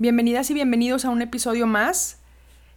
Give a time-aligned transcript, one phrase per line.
[0.00, 2.18] Bienvenidas y bienvenidos a un episodio más.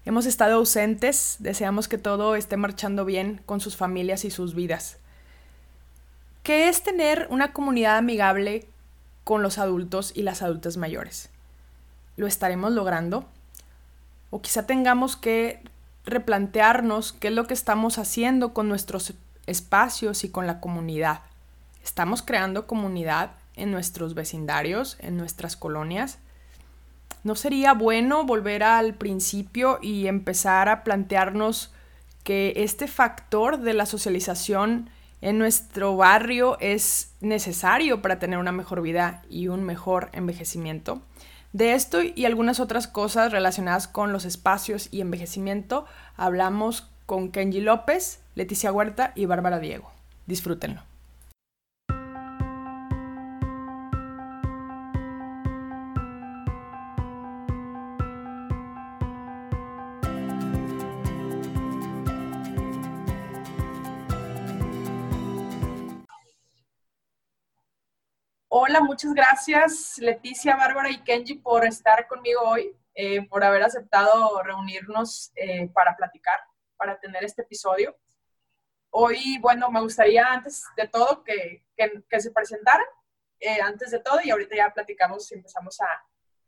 [0.06, 4.98] Hemos estado ausentes, deseamos que todo esté marchando bien con sus familias y sus vidas.
[6.42, 8.66] ¿Qué es tener una comunidad amigable
[9.24, 11.30] con los adultos y las adultas mayores?
[12.18, 13.30] ¿Lo estaremos logrando?
[14.32, 15.62] O quizá tengamos que
[16.06, 19.14] replantearnos qué es lo que estamos haciendo con nuestros
[19.46, 21.22] espacios y con la comunidad.
[21.84, 26.18] ¿Estamos creando comunidad en nuestros vecindarios, en nuestras colonias?
[27.24, 31.72] ¿No sería bueno volver al principio y empezar a plantearnos
[32.24, 34.90] que este factor de la socialización
[35.22, 41.02] en nuestro barrio es necesario para tener una mejor vida y un mejor envejecimiento?
[41.54, 45.86] De esto y algunas otras cosas relacionadas con los espacios y envejecimiento
[46.16, 49.92] hablamos con Kenji López, Leticia Huerta y Bárbara Diego.
[50.26, 50.91] Disfrútenlo.
[68.54, 74.44] Hola, muchas gracias Leticia, Bárbara y Kenji por estar conmigo hoy, eh, por haber aceptado
[74.44, 76.38] reunirnos eh, para platicar,
[76.76, 77.96] para tener este episodio.
[78.90, 82.86] Hoy, bueno, me gustaría antes de todo que, que, se presentaran,
[83.40, 85.88] eh, antes de todo, y ahorita ya platicamos y empezamos a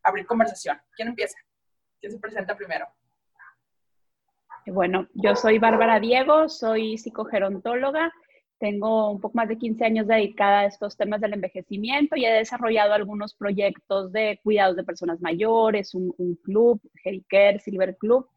[0.02, 0.78] abrir conversación.
[0.98, 1.38] ¿Quién empieza?
[2.02, 2.86] ¿Quién se presenta primero?
[4.66, 8.12] Bueno, yo soy Bárbara Diego, soy psicogerontóloga
[8.60, 12.32] tengo un poco más de 15 años dedicada a estos temas del envejecimiento y he
[12.32, 18.28] desarrollado algunos proyectos de cuidados de personas mayores, un, club, Hericare, Silver Club.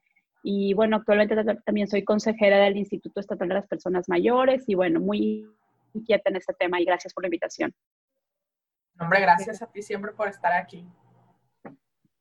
[0.42, 5.00] Y bueno, actualmente también soy consejera del Instituto Estatal de las Personas Mayores y bueno,
[5.00, 5.46] muy
[5.92, 7.72] inquieta en este tema y gracias por la invitación.
[8.98, 10.86] Hombre, gracias a ti siempre por estar aquí.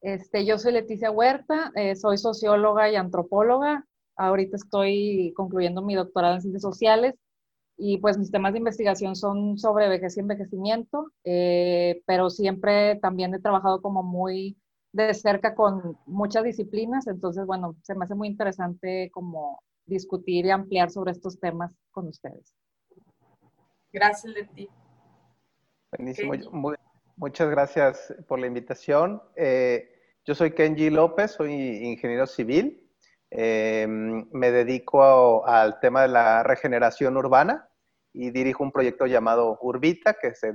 [0.01, 3.85] Este, yo soy Leticia Huerta, eh, soy socióloga y antropóloga.
[4.15, 7.15] Ahorita estoy concluyendo mi doctorado en ciencias sociales
[7.77, 13.33] y pues mis temas de investigación son sobre vejez y envejecimiento, eh, pero siempre también
[13.33, 14.57] he trabajado como muy
[14.93, 20.51] de cerca con muchas disciplinas, entonces bueno, se me hace muy interesante como discutir y
[20.51, 22.53] ampliar sobre estos temas con ustedes.
[23.91, 24.69] Gracias, Leti.
[25.91, 26.33] Buenísimo.
[27.17, 29.21] muchas gracias por la invitación.
[29.35, 29.89] Eh,
[30.25, 32.84] yo soy Kenji López, soy ingeniero civil.
[33.31, 37.69] Eh, me dedico al tema de la regeneración urbana
[38.13, 40.53] y dirijo un proyecto llamado Urbita, que se,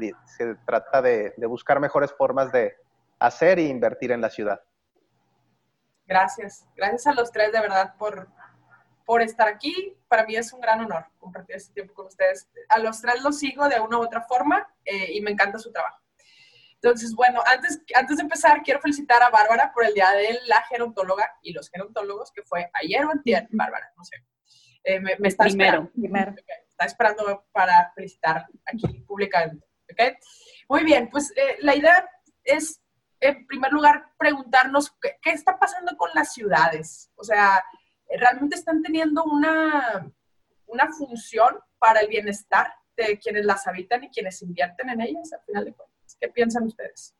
[0.64, 2.74] trata de, de, buscar mejores formas de
[3.18, 4.62] hacer e invertir en la ciudad.
[6.06, 8.28] Gracias, gracias a los tres de verdad por,
[9.04, 9.96] por estar aquí.
[10.08, 12.48] Para mí es un gran honor compartir este tiempo con ustedes.
[12.68, 15.70] A los tres los sigo de una u otra forma eh, y me encanta su
[15.70, 16.00] trabajo.
[16.82, 20.62] Entonces, bueno, antes, antes de empezar, quiero felicitar a Bárbara por el Día de la
[20.62, 24.16] Gerontóloga y los gerontólogos, que fue ayer o antier, Bárbara, no sé.
[24.84, 26.34] Eh, me, me, está primero, primero
[26.70, 29.66] está esperando para felicitar aquí públicamente.
[29.92, 30.14] ¿okay?
[30.70, 32.08] Muy bien, pues eh, la idea
[32.42, 32.80] es,
[33.20, 37.10] en primer lugar, preguntarnos qué, qué, está pasando con las ciudades.
[37.16, 37.62] O sea,
[38.08, 40.10] ¿realmente están teniendo una,
[40.66, 45.42] una función para el bienestar de quienes las habitan y quienes invierten en ellas, al
[45.42, 45.99] final de cuentas?
[46.20, 47.14] ¿Qué piensan ustedes?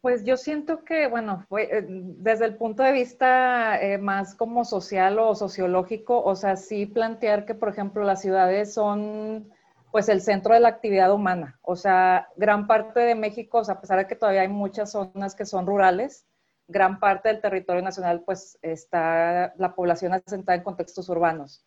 [0.00, 5.18] Pues yo siento que, bueno, eh, desde el punto de vista eh, más como social
[5.18, 9.52] o sociológico, o sea, sí plantear que, por ejemplo, las ciudades son
[9.90, 11.58] pues el centro de la actividad humana.
[11.62, 14.92] O sea, gran parte de México, o sea, a pesar de que todavía hay muchas
[14.92, 16.24] zonas que son rurales,
[16.70, 21.64] gran parte del territorio nacional pues está la población asentada en contextos urbanos.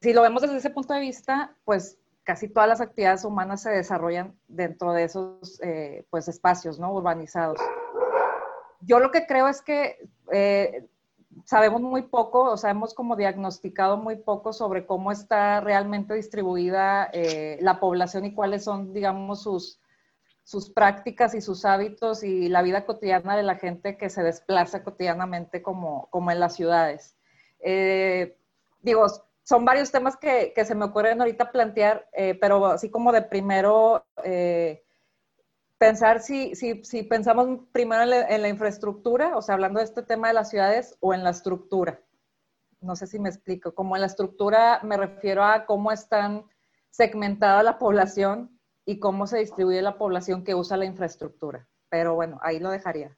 [0.00, 3.70] Si lo vemos desde ese punto de vista, pues casi todas las actividades humanas se
[3.70, 6.92] desarrollan dentro de esos eh, pues, espacios ¿no?
[6.92, 7.58] urbanizados.
[8.80, 10.86] Yo lo que creo es que eh,
[11.44, 17.08] sabemos muy poco, o sea, hemos como diagnosticado muy poco sobre cómo está realmente distribuida
[17.12, 19.80] eh, la población y cuáles son, digamos, sus,
[20.44, 24.82] sus prácticas y sus hábitos y la vida cotidiana de la gente que se desplaza
[24.82, 27.16] cotidianamente como, como en las ciudades.
[28.82, 29.06] digo,
[29.44, 34.06] son varios temas que, se me ocurren ahorita plantear, eh, pero así como de primero,
[34.24, 34.82] eh,
[35.76, 40.34] pensar si, si, pensamos primero en la, infraestructura, o sea, hablando de este tema de
[40.34, 42.00] las ciudades, o en la estructura.
[42.80, 43.74] No sé si me explico.
[43.74, 46.44] Como en la estructura me refiero a cómo están
[46.88, 51.68] segmentada la población y cómo se distribuye la población que usa la infraestructura.
[51.90, 53.14] Pero bueno, ahí lo dejaría.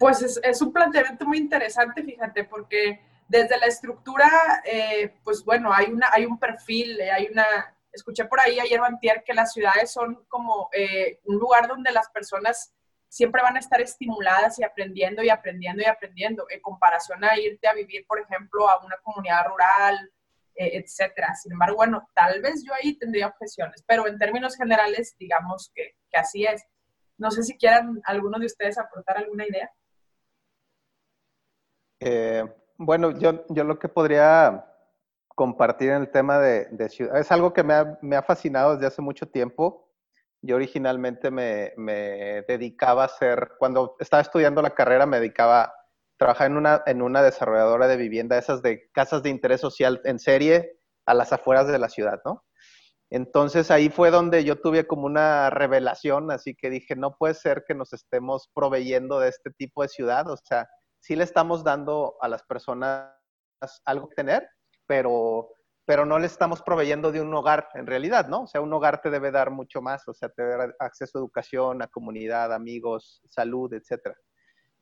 [0.00, 5.72] Pues es, es un planteamiento muy interesante, fíjate, porque desde la estructura, eh, pues bueno,
[5.72, 7.44] hay, una, hay un perfil, eh, hay una,
[7.92, 12.08] escuché por ahí ayer Bantier que las ciudades son como eh, un lugar donde las
[12.08, 12.74] personas
[13.08, 17.68] siempre van a estar estimuladas y aprendiendo y aprendiendo y aprendiendo, en comparación a irte
[17.68, 20.10] a vivir, por ejemplo, a una comunidad rural,
[20.54, 21.34] eh, etcétera.
[21.34, 25.96] Sin embargo, bueno, tal vez yo ahí tendría objeciones, pero en términos generales, digamos que,
[26.10, 26.64] que así es.
[27.16, 29.70] No sé si quieran alguno de ustedes aportar alguna idea.
[32.00, 32.44] Eh,
[32.78, 34.64] bueno, yo, yo lo que podría
[35.28, 38.86] compartir en el tema de, ciudad es algo que me ha, me ha fascinado desde
[38.86, 39.88] hace mucho tiempo
[40.42, 41.72] yo originalmente me,
[42.46, 45.74] dedicaba a hacer, cuando estaba estudiando la carrera, me dedicaba a
[46.16, 50.18] trabajar en una, en una desarrolladora de vivienda, esas de casas de interés social en
[50.18, 52.44] serie a las afueras de la ciudad, ¿no?
[53.10, 57.64] Entonces ahí fue donde yo tuve como una revelación, así que dije, no puede ser
[57.66, 60.68] que nos estemos proveyendo de este tipo de ciudad, o sea,
[61.00, 63.12] sí le estamos dando a las personas
[63.84, 64.48] algo que tener,
[64.86, 65.50] pero
[65.88, 68.42] pero no le estamos proveyendo de un hogar en realidad, ¿no?
[68.42, 71.16] O sea, un hogar te debe dar mucho más, o sea, te debe dar acceso
[71.16, 74.14] a educación, a comunidad, amigos, salud, etc.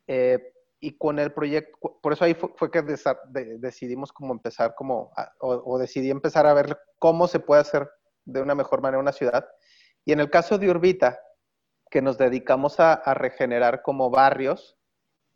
[0.09, 5.79] Eh, y con el proyecto, por eso ahí fue, que decidimos como empezar como, o,
[5.79, 7.89] decidí empezar a ver cómo se puede hacer
[8.25, 9.49] de una mejor manera una ciudad.
[10.05, 11.21] Y en el caso de Urbita,
[11.89, 14.76] que nos dedicamos a, regenerar como barrios,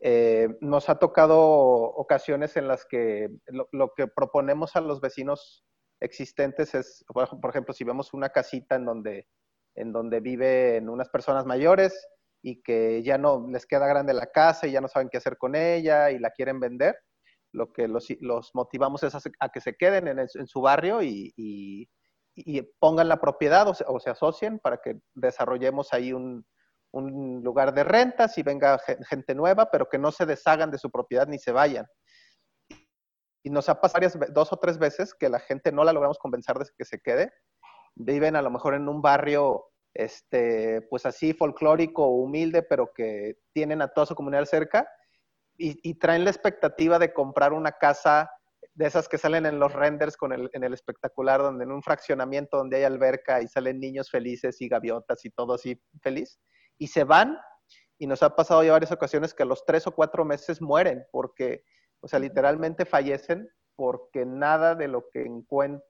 [0.03, 5.65] eh, nos ha tocado ocasiones en las que lo, que proponemos a los vecinos
[6.01, 9.29] existentes es, por ejemplo, si vemos una casita en donde,
[9.75, 12.09] en donde viven unas personas mayores
[12.43, 15.37] y que ya no les queda grande la casa y ya no saben qué hacer
[15.37, 16.97] con ella y la quieren vender,
[17.53, 18.09] lo que los,
[18.55, 21.91] motivamos es a, que se queden en, su barrio y,
[22.79, 26.47] pongan la propiedad o o se asocien para que desarrollemos ahí un,
[26.93, 28.79] un lugar de rentas y venga
[29.09, 31.87] gente nueva, pero que no se deshagan de su propiedad ni se vayan.
[33.43, 36.57] Y nos ha pasado dos o tres veces que la gente no la logramos convencer
[36.57, 37.33] de que se quede.
[37.95, 39.65] Viven a lo mejor en un barrio,
[39.95, 44.89] este, pues así folclórico humilde, pero que tienen a toda su comunidad cerca
[45.57, 48.31] y, traen la expectativa de comprar una casa
[48.73, 50.17] de esas que salen en los renders
[50.53, 54.69] en el espectacular, donde en un fraccionamiento donde hay alberca y salen niños felices y
[54.69, 56.41] gaviotas y todo así feliz
[56.81, 57.39] y se van
[57.99, 61.05] y nos ha pasado ya varias ocasiones que a los tres o cuatro meses mueren
[61.13, 61.63] porque,
[62.01, 65.27] o sea, literalmente fallecen porque nada de lo que,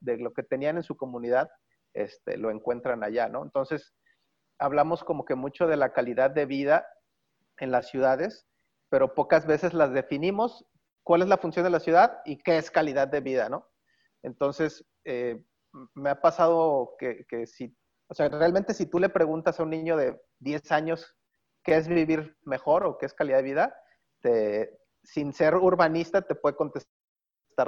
[0.00, 1.48] de lo que tenían en su comunidad
[1.94, 3.44] este, lo encuentran allá, ¿no?
[3.44, 3.94] Entonces,
[4.58, 6.86] hablamos como que mucho de la calidad de vida
[7.58, 8.46] en las ciudades,
[8.88, 10.66] pero pocas veces las definimos
[11.04, 13.68] cuál es la función de la ciudad y qué es calidad de vida, ¿no?
[14.22, 15.40] Entonces, eh,
[15.94, 17.76] me ha pasado que, que si
[18.10, 21.16] o sea, realmente si tú le preguntas a un niño de 10 años
[21.62, 23.76] qué es vivir mejor o qué es calidad de vida,
[25.04, 26.90] sin ser urbanista te puede contestar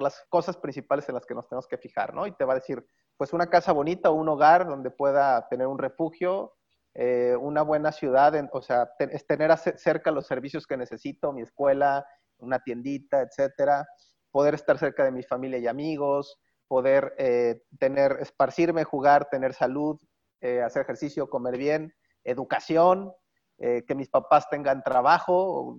[0.00, 2.26] las cosas principales en las que nos tenemos que fijar, ¿no?
[2.26, 2.84] Y te va a decir,
[3.16, 6.54] pues una casa bonita o un hogar donde pueda tener un refugio,
[6.94, 12.04] eh, una buena ciudad, o sea, es tener cerca los servicios que necesito, mi escuela,
[12.38, 13.86] una tiendita, etcétera,
[14.32, 20.00] poder estar cerca de mi familia y amigos, poder eh, tener, esparcirme, jugar, tener salud,
[20.42, 21.94] eh, hacer ejercicio, comer bien,
[22.24, 23.12] educación,
[23.58, 25.78] eh, que mis papás tengan trabajo,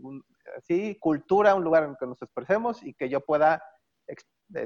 [0.64, 0.98] ¿sí?
[1.00, 3.62] cultura, un lugar en el que nos expresemos y que yo pueda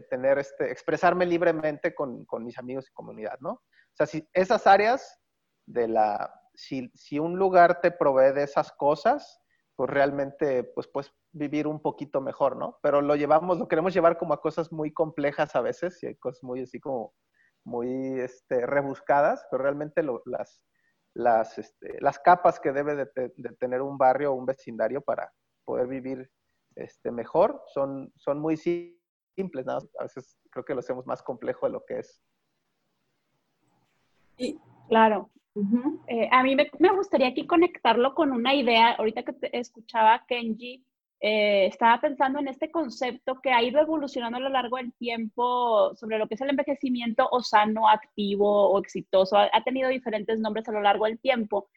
[0.10, 3.52] tener este, expresarme libremente con, con, mis amigos y comunidad, ¿no?
[3.52, 5.20] O sea, si esas áreas
[5.66, 9.40] de la, si, si, un lugar te provee de esas cosas,
[9.76, 12.78] pues realmente, pues puedes vivir un poquito mejor, ¿no?
[12.82, 16.16] Pero lo llevamos, lo queremos llevar como a cosas muy complejas a veces, y hay
[16.16, 17.14] cosas muy así como
[17.68, 23.06] muy este, rebuscadas, pero realmente las, este, las capas que debe de,
[23.60, 25.32] tener un barrio o un vecindario para
[25.66, 26.32] poder vivir
[26.76, 29.66] este, mejor son, son muy simples.
[29.66, 29.74] ¿no?
[30.00, 32.24] A veces creo que lo hacemos más complejo de lo que es.
[34.38, 34.58] Y,
[34.88, 35.30] claro.
[36.08, 38.92] Eh, a mí me, me, gustaría aquí conectarlo con una idea.
[38.94, 40.86] Ahorita que te escuchaba Kenji,
[41.20, 45.96] eh, estaba pensando en este concepto que ha ido evolucionando a lo largo del tiempo
[45.96, 49.38] sobre lo que es el envejecimiento o sano, activo o exitoso.
[49.38, 51.70] Ha, tenido diferentes nombres a lo largo del tiempo.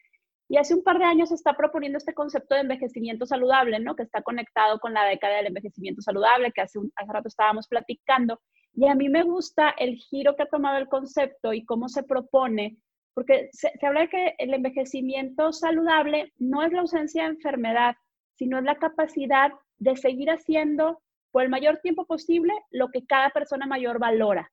[0.49, 3.95] Y hace un par de años se está proponiendo este concepto de envejecimiento saludable, ¿no?
[3.97, 7.67] Que está conectado con la década del envejecimiento saludable, que hace, un, hace rato estábamos
[7.69, 8.41] platicando.
[8.75, 12.03] Y a mí me gusta el giro que ha tomado el concepto y cómo se
[12.03, 12.77] propone,
[13.15, 17.95] porque se, se habla de que el envejecimiento saludable no es la ausencia de enfermedad,
[18.41, 23.29] sino es la capacidad de seguir haciendo por el mayor tiempo posible lo que cada
[23.29, 24.51] persona mayor valora.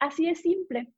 [0.00, 0.90] Así es simple.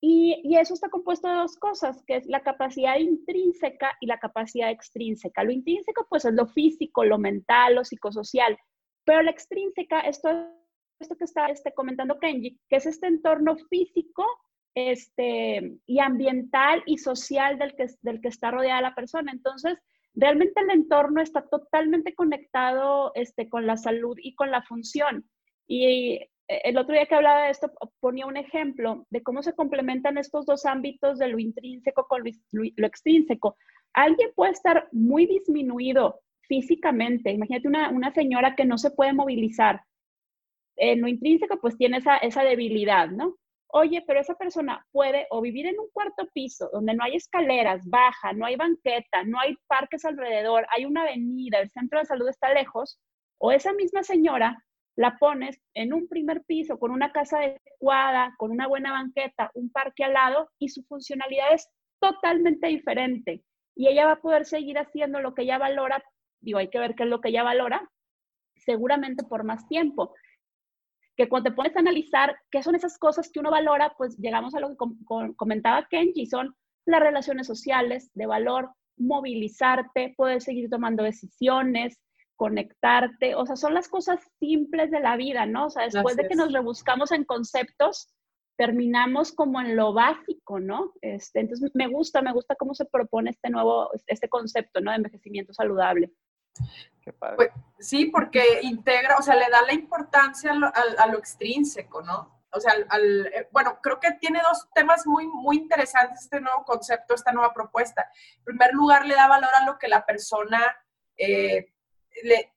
[0.00, 4.70] Y, eso está compuesto de dos cosas, que es la capacidad intrínseca y la capacidad
[4.70, 5.42] extrínseca.
[5.42, 8.56] Lo intrínseco, pues, es lo físico, lo mental, lo psicosocial.
[9.04, 10.28] Pero la extrínseca, esto,
[11.00, 14.24] esto que está este, comentando Kenji, que es este entorno físico
[14.76, 19.32] este, y ambiental y social del que, del que está rodeada la persona.
[19.32, 19.76] Entonces,
[20.14, 25.28] realmente el entorno está totalmente conectado este, con la salud y con la función.
[25.66, 26.14] Y
[26.48, 30.18] eh, el otro día que hablaba de esto, ponía un ejemplo de cómo se complementan
[30.18, 33.56] estos dos ámbitos de lo intrínseco con lo, extrínseco.
[33.94, 37.30] Alguien puede estar muy disminuido físicamente.
[37.30, 39.82] Imagínate una, una señora que no se puede movilizar.
[40.76, 43.36] En lo intrínseco, pues tiene esa, esa debilidad, ¿no?
[43.74, 47.80] Oye, pero esa persona puede o vivir en un cuarto piso donde no hay escaleras,
[47.88, 52.28] baja, no hay banqueta, no hay parques alrededor, hay una avenida, el centro de salud
[52.28, 53.00] está lejos,
[53.38, 54.62] o esa misma señora
[54.94, 59.70] la pones en un primer piso con una casa adecuada, con una buena banqueta, un
[59.70, 61.66] parque al lado y su funcionalidad es
[61.98, 63.42] totalmente diferente.
[63.74, 66.04] Y ella va a poder seguir haciendo lo que ella valora,
[66.42, 67.90] digo, hay que ver qué es lo que ella valora,
[68.54, 70.12] seguramente por más tiempo
[71.22, 74.56] que cuando te pones a analizar qué son esas cosas que uno valora, pues llegamos
[74.56, 74.76] a lo que
[75.36, 82.00] comentaba Kenji, son las relaciones sociales de valor, movilizarte, poder seguir tomando decisiones,
[82.34, 85.66] conectarte, o sea, son las cosas simples de la vida, ¿no?
[85.66, 88.12] O sea, después de que nos rebuscamos en conceptos,
[88.56, 90.92] terminamos como en lo básico, ¿no?
[91.02, 94.90] Este, entonces, me gusta, me gusta cómo se propone este nuevo, este concepto, ¿no?
[94.90, 96.10] De envejecimiento saludable.
[97.36, 102.42] Pues, sí, porque integra, o sea, le da la importancia a lo, extrínseco, ¿no?
[102.52, 106.64] O sea, al, eh, bueno, creo que tiene dos temas muy, muy interesantes este nuevo
[106.64, 108.08] concepto, esta nueva propuesta.
[108.36, 110.60] En primer lugar, le da valor a lo que la persona
[111.16, 111.72] eh,
[112.22, 112.52] le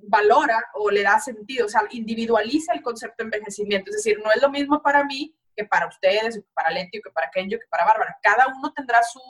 [0.00, 3.90] valora o le da sentido, o sea, individualiza el concepto de envejecimiento.
[3.90, 7.10] Es decir, no es lo mismo para mí que para ustedes, que para Leti, que
[7.10, 8.16] para Kenjo, que para Bárbara.
[8.22, 9.20] Cada uno tendrá su,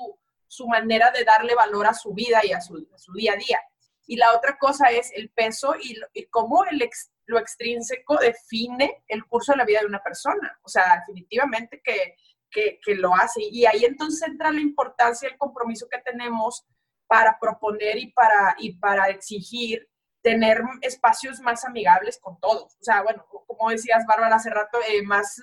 [0.46, 3.36] su manera de darle valor a su vida y a su, a su día a
[3.36, 3.60] día.
[4.08, 6.82] Y la otra cosa es el peso y, cómo el
[7.26, 10.58] lo extrínseco define el curso de la vida de una persona.
[10.62, 12.16] O sea, definitivamente que,
[12.50, 13.42] que, lo hace.
[13.42, 16.64] Y ahí entonces entra la importancia, el compromiso que tenemos
[17.06, 19.86] para proponer y para, y para exigir
[20.22, 22.76] tener espacios más amigables con todos.
[22.80, 25.36] O sea, bueno, como decías, Bárbara, hace rato, eh, más,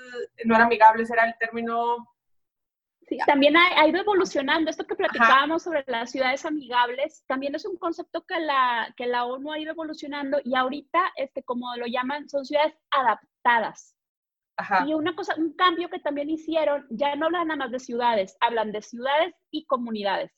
[0.43, 2.14] no era amigables, era el término
[3.07, 4.69] Sí, también ha, ido evolucionando.
[4.69, 9.25] Esto que platicábamos sobre las ciudades amigables, también es un concepto que la, que la
[9.25, 13.95] ONU ha ido evolucionando y ahorita, este, como lo llaman, son ciudades adaptadas.
[14.87, 18.37] Y una cosa, un cambio que también hicieron, ya no hablan nada más de ciudades,
[18.39, 20.31] hablan de ciudades y comunidades,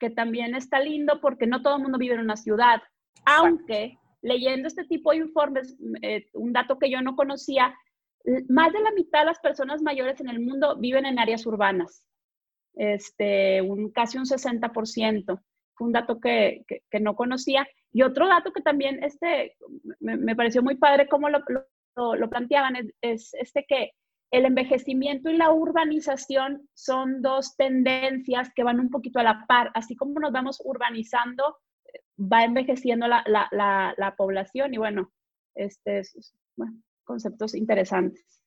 [0.00, 2.82] que también está lindo porque no todo el mundo vive en una ciudad,
[3.24, 7.78] aunque leyendo este tipo de informes, eh, un dato que yo no conocía,
[8.48, 12.04] más de la mitad de las personas mayores en el mundo viven en áreas urbanas,
[12.74, 15.40] este, un, casi un 60%.
[15.76, 17.66] Fue un dato que, que, no conocía.
[17.92, 19.56] Y otro dato que también este,
[20.00, 21.40] me, me pareció muy padre cómo lo,
[21.96, 23.90] lo, lo planteaban es, es, este que
[24.30, 29.70] el envejecimiento y la urbanización son dos tendencias que van un poquito a la par.
[29.74, 31.58] Así como nos vamos urbanizando,
[32.18, 35.12] va envejeciendo la, la, la, la población y bueno,
[35.54, 38.42] este, es, bueno, conceptos interesantes.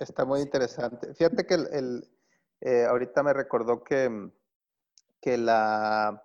[0.00, 1.14] Está, muy interesante.
[1.14, 2.08] Fíjate que el,
[2.60, 4.30] eh, ahorita me recordó que,
[5.20, 6.22] que la,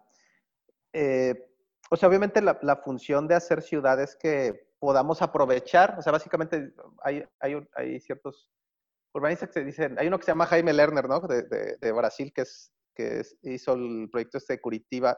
[0.93, 1.51] eh,
[1.89, 6.73] o sea, obviamente la, la, función de hacer ciudades que podamos aprovechar, o sea, básicamente
[7.03, 8.51] hay, hay, hay ciertos
[9.13, 11.19] urbanistas que dicen, hay uno que se llama Jaime Lerner, ¿no?
[11.21, 11.43] De,
[11.79, 15.17] de, Brasil, que, es, que hizo el proyecto este de Curitiba,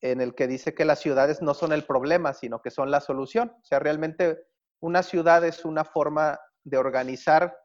[0.00, 3.00] en el que dice que las ciudades no son el problema, sino que son la
[3.00, 3.52] solución.
[3.60, 4.46] O sea, realmente
[4.80, 7.56] una ciudad es una forma de organizar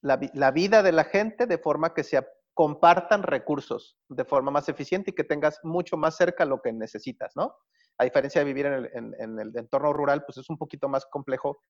[0.00, 5.10] la, vida de la gente de forma que se compartan recursos de forma más eficiente
[5.10, 7.56] y que tengas mucho más cerca lo que necesitas, ¿no?
[7.98, 11.62] A diferencia de vivir en el, entorno rural, pues es un poquito más complejo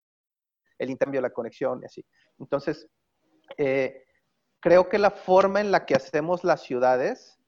[0.78, 2.04] el intercambio, la conexión y así.
[2.38, 2.88] Entonces,
[3.56, 4.04] eh,
[4.60, 7.38] creo que la forma en la que hacemos las ciudades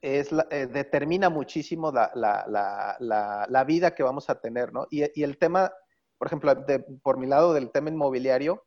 [0.00, 4.86] es eh, determina muchísimo la, vida que vamos a tener, ¿no?
[4.90, 5.72] y el tema
[6.18, 6.54] por ejemplo,
[7.02, 8.64] por mi lado del tema inmobiliario,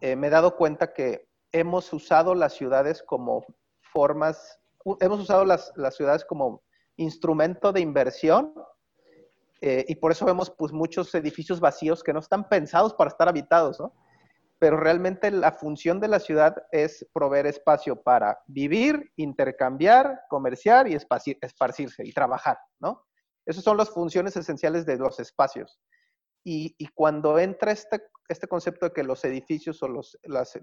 [0.00, 3.44] eh, me he dado cuenta que hemos usado las ciudades como
[3.80, 4.58] formas,
[5.00, 6.62] hemos usado las, ciudades como
[6.96, 8.52] instrumento de inversión
[9.60, 13.28] eh, y por eso vemos pues, muchos edificios vacíos que no están pensados para estar
[13.28, 13.92] habitados, ¿no?
[14.60, 20.94] Pero realmente la función de la ciudad es proveer espacio para vivir, intercambiar, comerciar y
[20.94, 23.04] esparcirse y trabajar, ¿no?
[23.46, 25.80] Esas son las funciones esenciales de los espacios.
[26.50, 30.58] Y, cuando entra este, este concepto de que los edificios o los, las,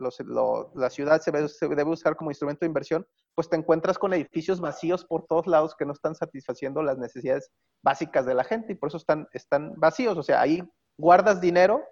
[0.74, 5.06] la ciudad se, debe usar como instrumento de inversión, pues te encuentras con edificios vacíos
[5.06, 7.52] por todos lados que no están satisfaciendo las necesidades
[7.84, 10.18] básicas de la gente y por eso están, están vacíos.
[10.18, 10.64] O sea, ahí
[10.98, 11.84] guardas dinero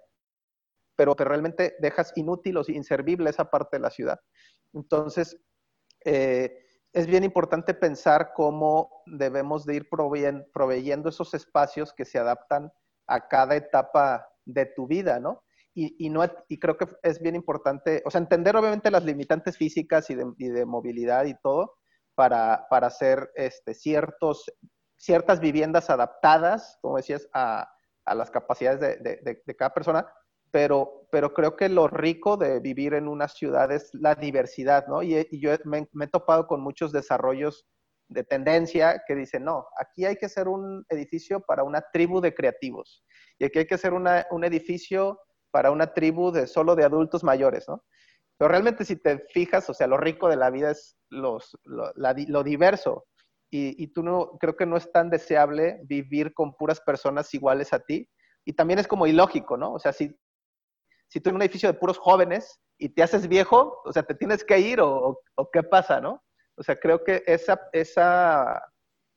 [0.96, 4.20] pero te realmente dejas inútil o inservible esa parte de la ciudad.
[4.72, 5.36] Entonces,
[6.04, 6.56] eh,
[6.92, 12.72] es bien importante pensar cómo debemos de ir proveyendo esos espacios que se adaptan
[13.06, 15.42] a cada etapa de tu vida, ¿no?
[15.76, 20.08] Y, no, y creo que es bien importante, o sea, entender obviamente las limitantes físicas
[20.08, 21.74] y de, movilidad y todo
[22.14, 24.44] para, para hacer este, ciertos,
[24.96, 27.68] ciertas viviendas adaptadas, como decías, a,
[28.04, 30.06] a las capacidades de, de, cada persona,
[30.50, 35.02] pero, pero creo que lo rico de vivir en una ciudad es la diversidad, ¿no?
[35.02, 37.66] Y, yo me, he topado con muchos desarrollos
[38.08, 42.34] de tendencia que dicen, no, aquí hay que hacer un edificio para una tribu de
[42.34, 43.04] creativos
[43.38, 45.20] y aquí hay que hacer una, un edificio
[45.50, 47.84] para una tribu de solo de adultos mayores, ¿no?
[48.36, 51.92] Pero realmente si te fijas, o sea, lo rico de la vida es los, lo,
[51.94, 53.06] lo diverso.
[53.48, 57.72] Y, y, tú no, creo que no es tan deseable vivir con puras personas iguales
[57.72, 58.10] a ti.
[58.44, 59.72] Y también es como ilógico, ¿no?
[59.72, 60.12] O sea, si
[61.14, 64.16] si tú en un edificio de puros jóvenes y te haces viejo, o sea, te
[64.16, 65.20] tienes que ir o,
[65.52, 66.20] qué pasa, ¿no?
[66.56, 68.62] O sea, creo que esa, esa,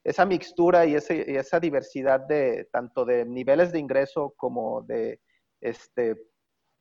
[0.03, 5.21] esa mixtura y, ese, esa diversidad de tanto de niveles de ingreso como de,
[5.61, 6.15] este,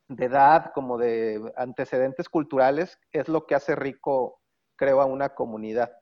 [0.08, 4.40] de edad, como de antecedentes culturales, es lo que hace rico,
[4.76, 5.92] creo, a una comunidad.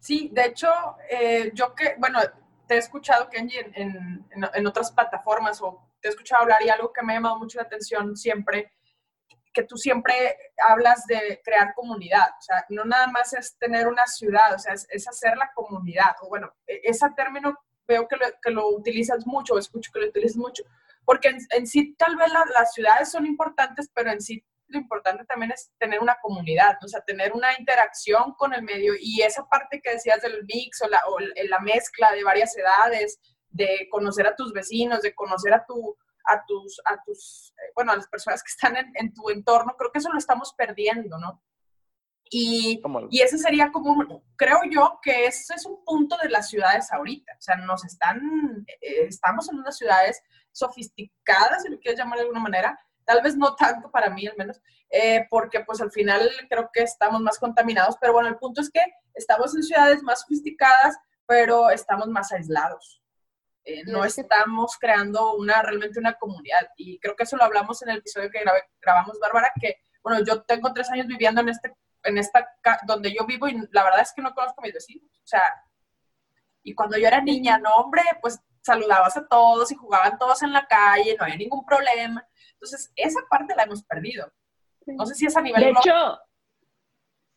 [0.00, 0.68] Sí, de hecho,
[1.10, 2.20] eh, yo que, bueno,
[2.66, 6.68] te he escuchado, Kenji, en, en, en, otras plataformas o te he escuchado hablar y
[6.68, 8.72] algo que me ha llamado mucho la atención siempre,
[9.58, 10.14] que tú siempre
[10.68, 14.72] hablas de crear comunidad, o sea, no nada más es tener una ciudad, o sea,
[14.72, 19.90] es, hacer la comunidad, o bueno, e, ese término veo que lo, utilizas mucho, escucho
[19.92, 20.62] que lo utilizas mucho,
[21.04, 25.50] porque en, sí tal vez las ciudades son importantes, pero en sí lo importante también
[25.50, 29.80] es tener una comunidad, o sea, tener una interacción con el medio y esa parte
[29.82, 33.18] que decías del mix o o la mezcla de varias edades,
[33.50, 35.96] de conocer a tus vecinos, de conocer a tu,
[36.28, 39.90] a tus, a tus, eh, bueno, a las personas que están en, tu entorno, creo
[39.90, 41.42] que eso lo estamos perdiendo, ¿no?
[42.30, 46.92] Y, y, ese sería como, creo yo que ese es un punto de las ciudades
[46.92, 52.18] ahorita, o sea, nos están, eh, estamos en unas ciudades sofisticadas, si lo quieres llamar
[52.18, 55.90] de alguna manera, tal vez no tanto para mí al menos, eh, porque pues al
[55.90, 58.82] final creo que estamos más contaminados, pero bueno, el punto es que
[59.14, 62.97] estamos en ciudades más sofisticadas, pero estamos más aislados.
[63.68, 66.70] Eh, no estamos creando una realmente una comunidad.
[66.78, 68.42] Y creo que eso lo hablamos en el episodio que
[68.80, 72.48] grabamos, Bárbara, que, bueno, yo tengo tres años viviendo en este, en esta,
[72.86, 75.10] donde yo vivo y la verdad es que no conozco a mis vecinos.
[75.22, 75.42] O sea,
[76.62, 80.54] y cuando yo era niña, no, hombre, pues saludabas a todos y jugaban todos en
[80.54, 82.26] la calle, no había ningún problema.
[82.54, 84.32] Entonces, esa parte la hemos perdido.
[84.86, 85.60] No sé si es a nivel...
[85.60, 86.18] De hecho,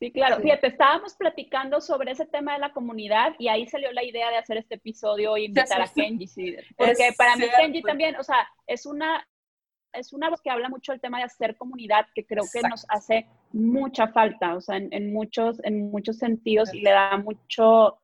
[0.02, 0.42] Sí, claro.
[0.42, 4.38] Fíjate, estábamos platicando sobre ese tema de la comunidad y ahí salió la idea de
[4.38, 6.26] hacer este episodio y invitar a Kenji.
[6.26, 9.24] Sí, porque para mí Kenji también, o sea, es una,
[9.94, 12.84] es una voz que habla mucho del tema de hacer comunidad, que creo que nos
[12.90, 18.00] hace mucha falta, o sea, en, muchos, en muchos sentidos y le da mucho,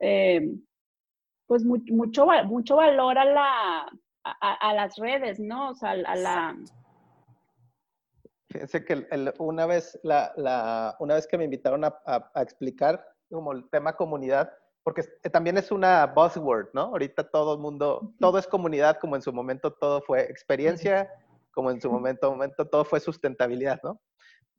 [0.00, 0.54] eh,
[1.46, 3.92] pues mucho, mucho valor a, la,
[4.24, 5.68] a, las redes, ¿no?
[5.68, 6.56] O sea, a la...
[8.52, 9.06] Fíjense que
[9.38, 15.04] una, vez la, una vez que me invitaron a, explicar como el tema comunidad, porque
[15.32, 16.82] también es una buzzword, ¿no?
[16.82, 21.10] Ahorita todo el mundo, todo es comunidad, como en su momento todo fue experiencia,
[21.52, 24.02] como en su momento, momento todo fue sustentabilidad, ¿no?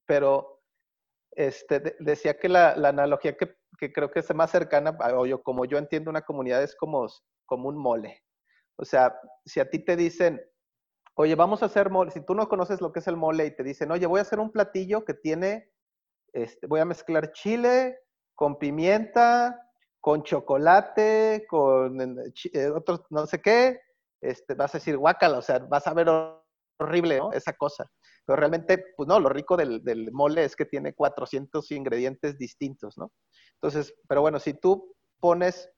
[0.08, 0.64] Pero
[1.32, 5.66] este, decía que la, analogía que, que, creo que es más cercana, o yo, como
[5.66, 7.08] yo entiendo una comunidad, es como,
[7.46, 8.24] como un mole.
[8.76, 10.42] O sea, si a ti te dicen,
[11.16, 13.56] oye, vamos a hacer mole, si tú no conoces lo que es el mole y
[13.56, 15.72] te dicen, oye, voy a hacer un platillo que tiene,
[16.34, 18.00] este, voy a mezclar chile
[18.36, 19.60] con pimienta,
[20.00, 23.80] con chocolate, con eh, otros no sé qué,
[24.22, 26.10] este, vas a decir guácala, o sea, vas a ver
[26.80, 27.32] horrible, ¿no?
[27.32, 27.86] Esa cosa.
[28.26, 32.98] Pero realmente, pues no, lo rico del, del, mole es que tiene 400 ingredientes distintos,
[32.98, 33.12] ¿no?
[33.56, 35.70] Entonces, pero bueno, si tú pones,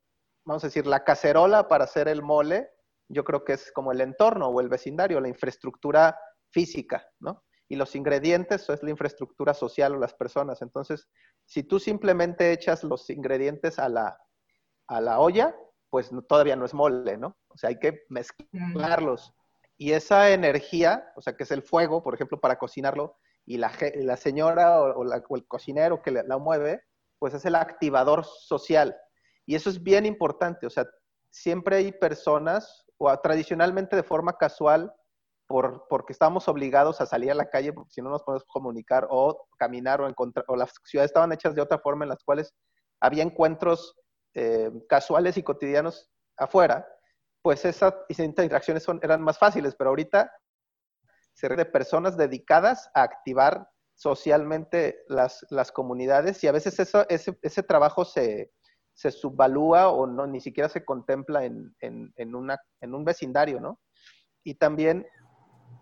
[0.46, 2.70] vamos a decir, la cacerola para hacer el mole,
[3.08, 6.18] yo creo que es como el entorno o el vecindario, la infraestructura
[6.50, 7.44] física, ¿no?
[7.68, 10.62] Y los ingredientes es la infraestructura social o las personas.
[10.62, 11.08] Entonces,
[11.46, 14.18] si tú simplemente echas los ingredientes a la,
[14.88, 15.56] a la olla,
[15.90, 17.38] pues todavía no es mole, ¿no?
[17.48, 19.34] O sea, hay que mezclarlos.
[19.78, 23.72] Y esa energía, o sea, que es el fuego, por ejemplo, para cocinarlo, y la,
[23.96, 26.84] la señora o, el cocinero que la mueve,
[27.20, 28.96] pues es el activador social.
[29.46, 30.88] Y eso es bien importante, o sea,
[31.36, 34.94] siempre hay personas o tradicionalmente de forma casual,
[35.48, 39.06] por, porque estábamos obligados a salir a la calle, porque si no nos podemos comunicar
[39.10, 42.54] o caminar o encontrar, o las ciudades estaban hechas de otra forma en las cuales
[43.02, 43.96] había encuentros
[44.34, 46.88] eh, casuales y cotidianos afuera,
[47.42, 50.32] pues esas, interacciones son, eran más fáciles, pero ahorita
[51.34, 57.38] se de personas dedicadas a activar socialmente las, las comunidades y a veces eso, ese,
[57.42, 58.52] ese trabajo se,
[58.96, 62.34] se subvalúa o no, ni siquiera se contempla en, en, en,
[62.82, 63.80] en un vecindario, ¿no?
[64.44, 65.06] Y también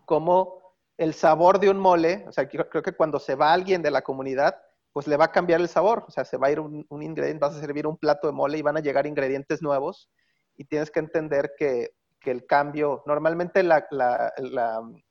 [0.06, 0.62] como
[0.98, 4.02] el sabor de un mole, o sea, creo que cuando se va alguien de la
[4.02, 4.56] comunidad,
[4.92, 7.40] pues le va a cambiar el sabor, o sea, se va a ir un, ingrediente,
[7.40, 10.10] vas a servir un plato de mole y van a llegar ingredientes nuevos
[10.56, 13.86] y tienes que entender que, que el cambio, normalmente la,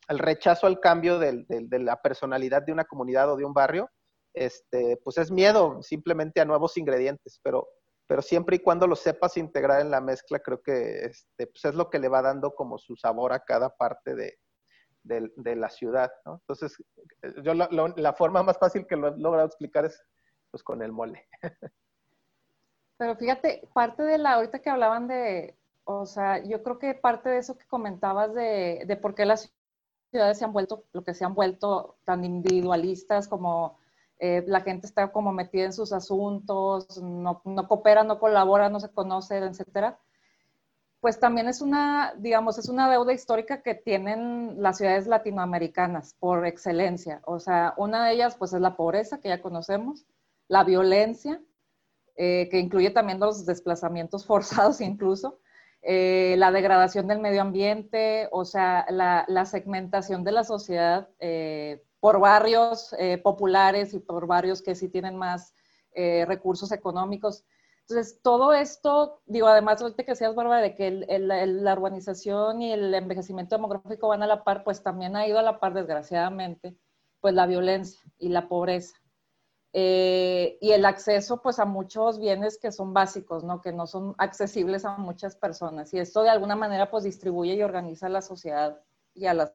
[0.09, 3.53] el rechazo al cambio de, de, de, la personalidad de una comunidad o de un
[3.53, 3.91] barrio,
[4.35, 7.69] este, pues es miedo simplemente a nuevos ingredientes, pero,
[8.07, 11.75] pero siempre y cuando lo sepas integrar en la mezcla, creo que este, pues es
[11.75, 14.38] lo que le va dando como su sabor a cada parte de,
[15.05, 16.35] la ciudad, ¿no?
[16.35, 16.77] Entonces,
[17.43, 20.01] yo lo, lo, la forma más fácil que lo he logrado explicar es
[20.51, 21.27] pues con el mole.
[22.99, 27.31] Pero fíjate, parte de la, ahorita que hablaban de, o sea, yo creo que parte
[27.31, 29.53] de eso que comentabas de, de por qué las
[30.12, 33.79] ciudades se han vuelto, lo que se han vuelto tan individualistas como
[34.25, 38.89] eh, la gente está como metida en sus asuntos, no, coopera, no colabora, no se
[38.89, 39.99] conoce, etcétera
[41.03, 46.47] pues también es una, digamos, es una deuda histórica que tienen las ciudades latinoamericanas por
[46.47, 47.21] excelencia.
[47.25, 50.07] O sea, una de ellas, pues, es la pobreza, que ya conocemos,
[50.47, 51.43] la violencia,
[52.15, 55.41] eh, que incluye también los desplazamientos forzados incluso,
[55.83, 61.09] eh, la degradación del medio ambiente, o sea, la, segmentación de la sociedad
[62.03, 65.55] por barrios eh, populares y por barrios que sí tienen más
[65.95, 67.45] eh, recursos económicos.
[67.83, 72.93] Entonces, todo esto, digo, además, ahorita que seas, Bárbara, de que la urbanización y el
[72.93, 76.77] envejecimiento demográfico van a la par, pues también ha ido a la par, desgraciadamente,
[77.21, 78.97] pues la violencia y la pobreza.
[79.73, 83.61] Eh, y el acceso, pues, a muchos bienes que son básicos, ¿no?
[83.61, 85.95] Que no son accesibles a muchas personas.
[85.95, 88.81] Y esto, de alguna manera, pues, distribuye y organiza la sociedad
[89.15, 89.53] y a las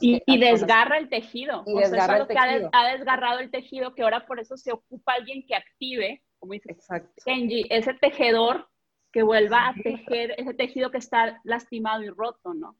[0.00, 1.62] y, y, desgarra el tejido.
[1.66, 2.70] Y desgarra o sea, el tejido.
[2.72, 6.72] Ha, desgarrado el tejido, que ahora por eso se ocupa alguien que active como dice
[6.72, 7.22] Exacto.
[7.24, 8.66] Kenji, ese tejedor
[9.12, 12.76] que vuelva a tejer ese tejido que está lastimado y roto, ¿no?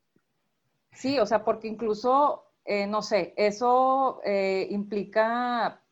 [0.92, 5.82] Sí, o sea, porque incluso, eh, no sé, eso eh, implica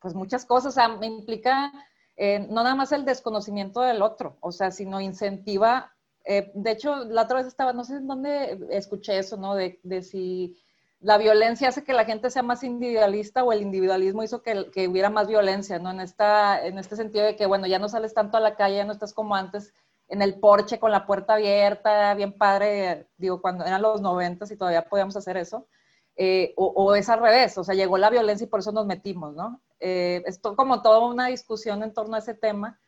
[0.00, 1.72] pues muchas cosas, o sea, me implica
[2.16, 5.92] eh, no nada más el desconocimiento del otro, o sea, sino incentiva,
[6.24, 9.54] eh, de hecho, la otra vez estaba, no sé en dónde escuché eso, ¿no?
[9.54, 10.61] De, de si
[11.02, 15.10] la violencia hace que la gente sea más individualista o el individualismo hizo que, hubiera
[15.10, 15.90] más violencia, ¿no?
[15.90, 18.76] En, esta, en este sentido de que, bueno, ya no sales tanto a la calle,
[18.76, 19.74] ya no estás como antes
[20.08, 24.56] en el porche con la puerta abierta, bien padre, digo, cuando eran los noventas y
[24.56, 25.66] todavía podíamos hacer eso,
[26.14, 28.86] eh, o, o, es al revés, o sea, llegó la violencia y por eso nos
[28.86, 29.60] metimos, ¿no?
[29.80, 32.78] Eh, es como toda una discusión en torno a ese tema,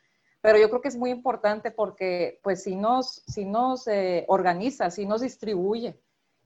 [0.40, 4.90] pero yo creo que es muy importante porque, pues, si nos, si nos eh, organiza,
[4.90, 5.98] si nos distribuye,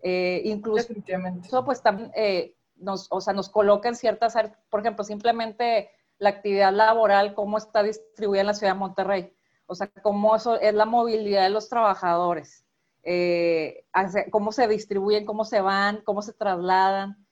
[0.03, 5.05] eh, incluso, pues también eh, nos, o sea, nos coloca en ciertas áreas, por ejemplo,
[5.05, 9.33] simplemente la actividad laboral, cómo está distribuida en la ciudad de Monterrey,
[9.67, 12.65] o sea, cómo eso es la movilidad de los trabajadores,
[13.03, 13.85] eh,
[14.31, 17.25] cómo se distribuyen, cómo se van, cómo se trasladan.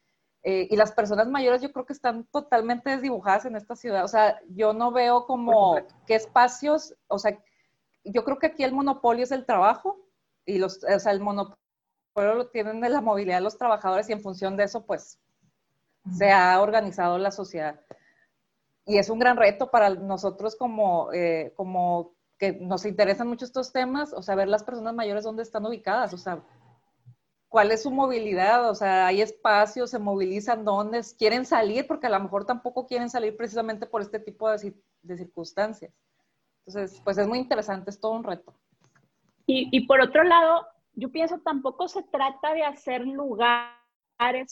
[0.42, 4.04] Eh, y las personas mayores yo creo que están totalmente desdibujadas en esta ciudad.
[4.04, 5.76] O sea, yo no veo como
[6.06, 7.36] qué espacios, o sea,
[8.04, 9.98] yo creo que aquí el monopolio es el trabajo
[10.44, 11.65] y los, o sea, el monopolio
[12.16, 15.18] lo tienen de la movilidad de los trabajadores y en función de eso, pues,
[16.16, 17.80] se ha organizado la sociedad.
[18.84, 23.72] Y es un gran reto para nosotros como, eh, como que nos interesan mucho estos
[23.72, 26.42] temas, o sea, ver las personas mayores dónde están ubicadas, o sea,
[27.48, 32.10] cuál es su movilidad, o sea, hay espacios, se movilizan, dónde quieren salir, porque a
[32.10, 35.92] lo mejor tampoco quieren salir precisamente por este tipo de, de circunstancias.
[36.66, 38.54] Entonces, pues es muy interesante, es todo un reto.
[39.46, 40.66] Y, y por otro lado,
[40.96, 43.70] yo pienso tampoco se trata de hacer lugares,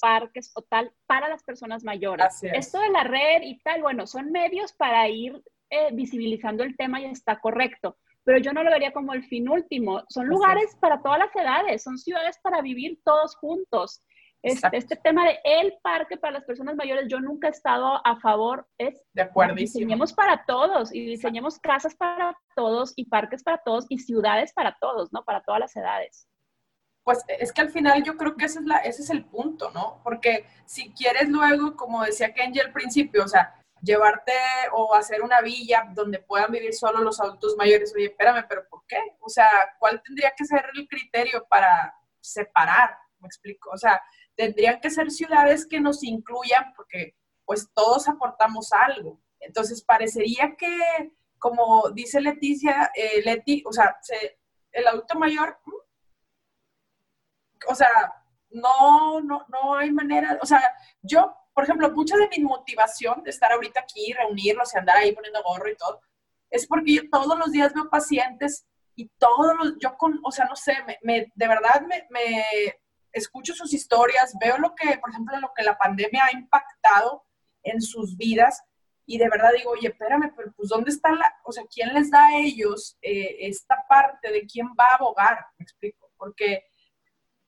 [0.00, 2.42] parques o tal para las personas mayores.
[2.42, 7.00] Esto de la red y tal, bueno, son medios para ir eh, visibilizando el tema
[7.00, 10.04] y está correcto, pero yo no lo vería como el fin último.
[10.08, 14.02] Son lugares para todas las edades, son ciudades para vivir todos juntos.
[14.42, 18.20] Este, este, tema de el parque para las personas mayores, yo nunca he estado a
[18.20, 19.54] favor, es de acuerdo.
[19.54, 21.68] diseñemos para todos y diseñemos Exacto.
[21.70, 25.24] casas para todos y parques para todos y ciudades para todos, ¿no?
[25.24, 26.28] Para todas las edades
[27.04, 29.70] pues es que al final yo creo que ese es, la, ese es el punto,
[29.70, 30.00] ¿no?
[30.02, 34.32] Porque si quieres luego, como decía Kenji al principio, o sea, llevarte
[34.72, 38.84] o hacer una villa donde puedan vivir solo los adultos mayores, oye, espérame, pero ¿por
[38.88, 38.98] qué?
[39.20, 42.96] O sea, ¿cuál tendría que ser el criterio para separar?
[43.18, 43.70] Me explico.
[43.70, 44.00] O sea,
[44.34, 47.14] tendrían que ser ciudades que nos incluyan porque
[47.44, 49.20] pues todos aportamos algo.
[49.40, 54.38] Entonces, parecería que, como dice Leticia, eh, Leti, o sea, se,
[54.72, 55.58] el adulto mayor
[57.68, 57.88] o sea,
[58.50, 60.62] no, no, no hay manera, o sea,
[61.02, 65.12] yo, por ejemplo, mucha de mi motivación de estar ahorita aquí, reunirlos y andar ahí
[65.12, 66.00] poniendo gorro y todo,
[66.50, 70.44] es porque yo todos los días veo pacientes y todos los, yo con, o sea,
[70.46, 72.44] no sé, me, de verdad me, me,
[73.12, 77.24] escucho sus historias, veo lo que, por ejemplo, lo que la pandemia ha impactado
[77.62, 78.62] en sus vidas
[79.06, 82.10] y de verdad digo, oye, espérame, pero pues ¿dónde está la, o sea, quién les
[82.10, 85.46] da a ellos eh, esta parte de quién va a abogar?
[85.58, 86.64] Me explico, porque,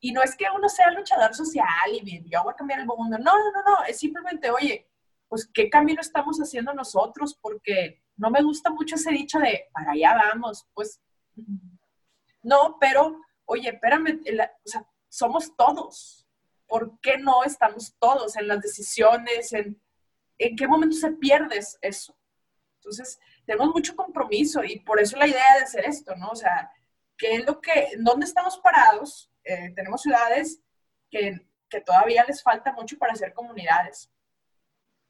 [0.09, 3.19] y no es que uno sea luchador social y yo voy a cambiar el mundo,
[3.19, 4.89] no, no, no, no, es simplemente, oye,
[5.29, 9.93] pues qué camino estamos haciendo nosotros, porque no me gusta mucho ese dicho de, para
[9.93, 11.01] allá vamos, pues,
[12.43, 14.21] no, pero, oye, espérame,
[14.65, 16.25] o sea, somos todos,
[16.69, 19.81] ¿por qué no estamos todos en las decisiones, en
[20.39, 22.17] ¿en qué momento se pierde eso?
[22.77, 26.29] Entonces, tenemos mucho compromiso y por eso la idea de hacer esto, ¿no?
[26.29, 26.71] O sea,
[27.17, 29.33] ¿qué es lo que, dónde estamos parados?
[29.47, 30.61] Eh, tenemos ciudades
[31.09, 34.11] que, que, todavía les falta mucho para hacer comunidades.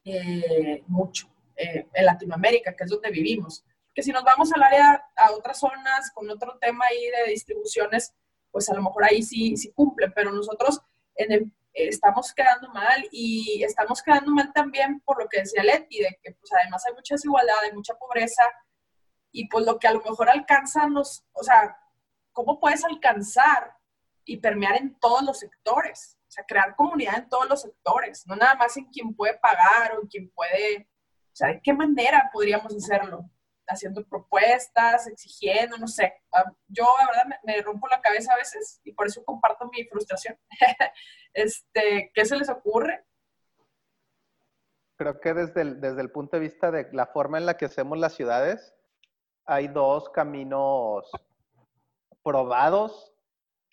[0.05, 1.29] Eh, mucho.
[1.57, 3.65] Eh, en Latinoamérica, que es donde vivimos.
[3.95, 8.13] Que si nos vamos al área, a otras zonas, con otro tema ahí de distribuciones,
[8.51, 10.83] pues a lo mejor ahí sí, sí cumple, pero nosotros
[11.73, 16.33] estamos quedando mal y estamos quedando mal también por lo que decía Leti, de que
[16.33, 18.43] pues además hay mucha desigualdad, hay mucha pobreza
[19.33, 21.79] y pues lo que a lo mejor alcanza nos, o sea,
[22.33, 23.76] ¿cómo puedes alcanzar
[24.27, 26.19] y permear en todos los sectores?
[26.29, 29.97] O sea, crear comunidad en todos los sectores, no nada más en quien puede pagar
[29.97, 30.89] o en quien puede,
[31.33, 33.31] o sea, ¿de qué manera podríamos hacerlo?
[33.69, 36.15] haciendo propuestas, exigiendo, no sé.
[36.69, 40.39] Yo, la verdad, me, rompo la cabeza a veces y por eso comparto mi frustración.
[41.35, 43.05] este, ¿Qué se les ocurre?
[44.97, 47.67] Creo que desde el, desde el punto de vista de la forma en la que
[47.67, 48.75] hacemos las ciudades,
[49.45, 51.11] hay dos caminos
[52.23, 53.13] probados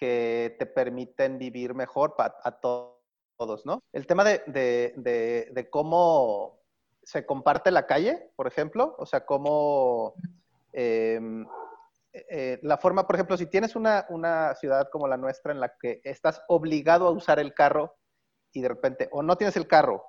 [0.04, 3.80] que te permiten vivir mejor a todos, ¿no?
[3.94, 6.60] El tema de, de, de cómo
[7.04, 10.16] se comparte la calle, por ejemplo, o sea, cómo
[10.74, 11.48] em,
[12.12, 15.74] eh, la forma, por ejemplo, si tienes una, una, ciudad como la nuestra en la
[15.80, 17.96] que estás obligado a usar el carro
[18.52, 20.04] y de repente o no tienes el carro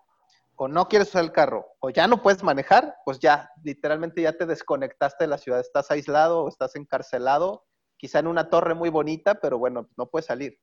[0.56, 4.32] o no quieres usar el carro o ya no puedes manejar, pues ya, literalmente ya
[4.32, 7.64] te desconectaste de la ciudad, estás aislado o estás encarcelado,
[8.04, 10.60] quizá en una torre muy bonita, pero bueno, no puedes salir.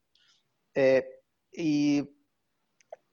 [0.75, 1.03] Eh,
[1.51, 2.07] y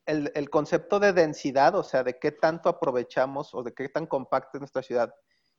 [0.05, 4.51] el, concepto de densidad, o sea, de qué tanto aprovechamos o de qué tan compacta
[4.53, 5.15] es nuestra ciudad,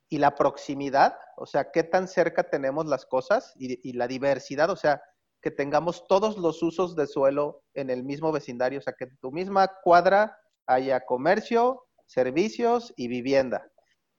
[0.08, 4.76] y la proximidad, o sea, qué tan cerca tenemos las cosas, y, la diversidad, o
[4.76, 5.02] sea,
[5.42, 9.16] que tengamos todos los usos de suelo en el mismo vecindario, o sea, que en
[9.16, 13.68] tu misma cuadra haya comercio, servicios y vivienda.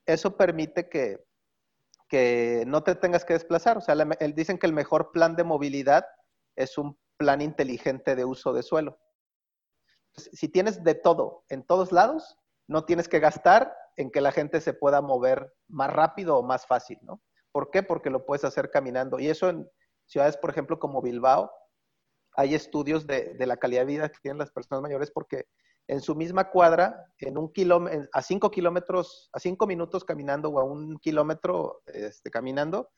[0.04, 1.24] Eso permite que,
[2.12, 3.78] que no te tengas que desplazar.
[3.78, 3.96] O sea,
[4.34, 6.04] dicen que el mejor plan de movilidad
[6.56, 8.98] es un plan inteligente de uso de suelo
[10.14, 14.60] si tienes de todo en todos lados, no tienes que gastar en que la gente
[14.60, 17.20] se pueda mover más rápido o más fácil, ¿no?
[17.50, 17.82] ¿Por qué?
[17.82, 19.18] Porque lo puedes hacer caminando.
[19.18, 19.68] Y eso en
[20.06, 21.50] ciudades, por ejemplo, como Bilbao,
[22.34, 25.46] hay estudios de, la calidad de vida que tienen las personas mayores porque
[25.92, 30.58] en su misma cuadra, en un kilómetro, a cinco kilómetros, a cinco minutos caminando o
[30.58, 32.88] a un kilómetro este, caminando,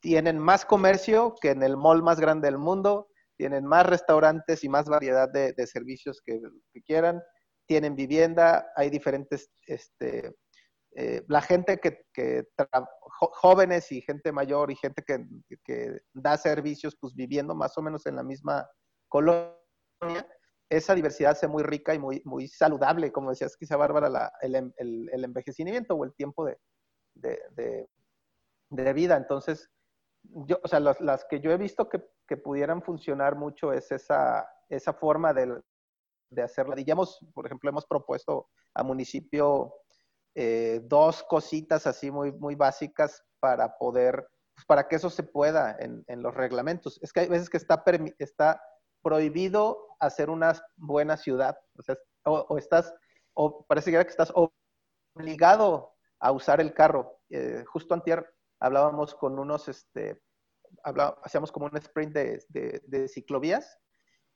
[0.00, 4.68] tienen más comercio que en el mall más grande del mundo, tienen más restaurantes y
[4.68, 6.40] más variedad de, servicios que,
[6.84, 7.20] quieran,
[7.66, 10.32] tienen vivienda, hay diferentes, este,
[10.94, 12.44] eh, la gente que,
[13.42, 18.14] jóvenes y gente mayor y gente que, da servicios, pues viviendo más o menos en
[18.14, 18.68] la misma
[19.08, 19.56] colonia,
[20.68, 25.94] esa diversidad hace muy rica y muy, muy saludable, como decías quizá Bárbara, el, envejecimiento
[25.94, 26.58] o el tiempo de,
[28.70, 29.16] de vida.
[29.16, 29.70] Entonces,
[30.22, 32.02] yo, o sea, las, que yo he visto que,
[32.36, 35.60] pudieran funcionar mucho es esa, esa forma de,
[36.30, 36.74] de hacerla.
[36.74, 39.72] Digamos, por ejemplo, hemos propuesto a municipio
[40.34, 45.76] eh, dos cositas así muy, muy básicas para poder, pues, para que eso se pueda
[45.78, 46.98] en, los reglamentos.
[47.02, 47.82] Es que hay veces que está,
[48.18, 48.60] está
[49.06, 51.56] prohibido hacer una buena ciudad,
[52.24, 52.92] o, estás,
[53.34, 54.32] o parece que estás
[55.14, 57.20] obligado a usar el carro.
[57.30, 60.20] Eh, justo antier hablábamos con unos, este,
[61.22, 63.78] hacíamos como un sprint de, ciclovías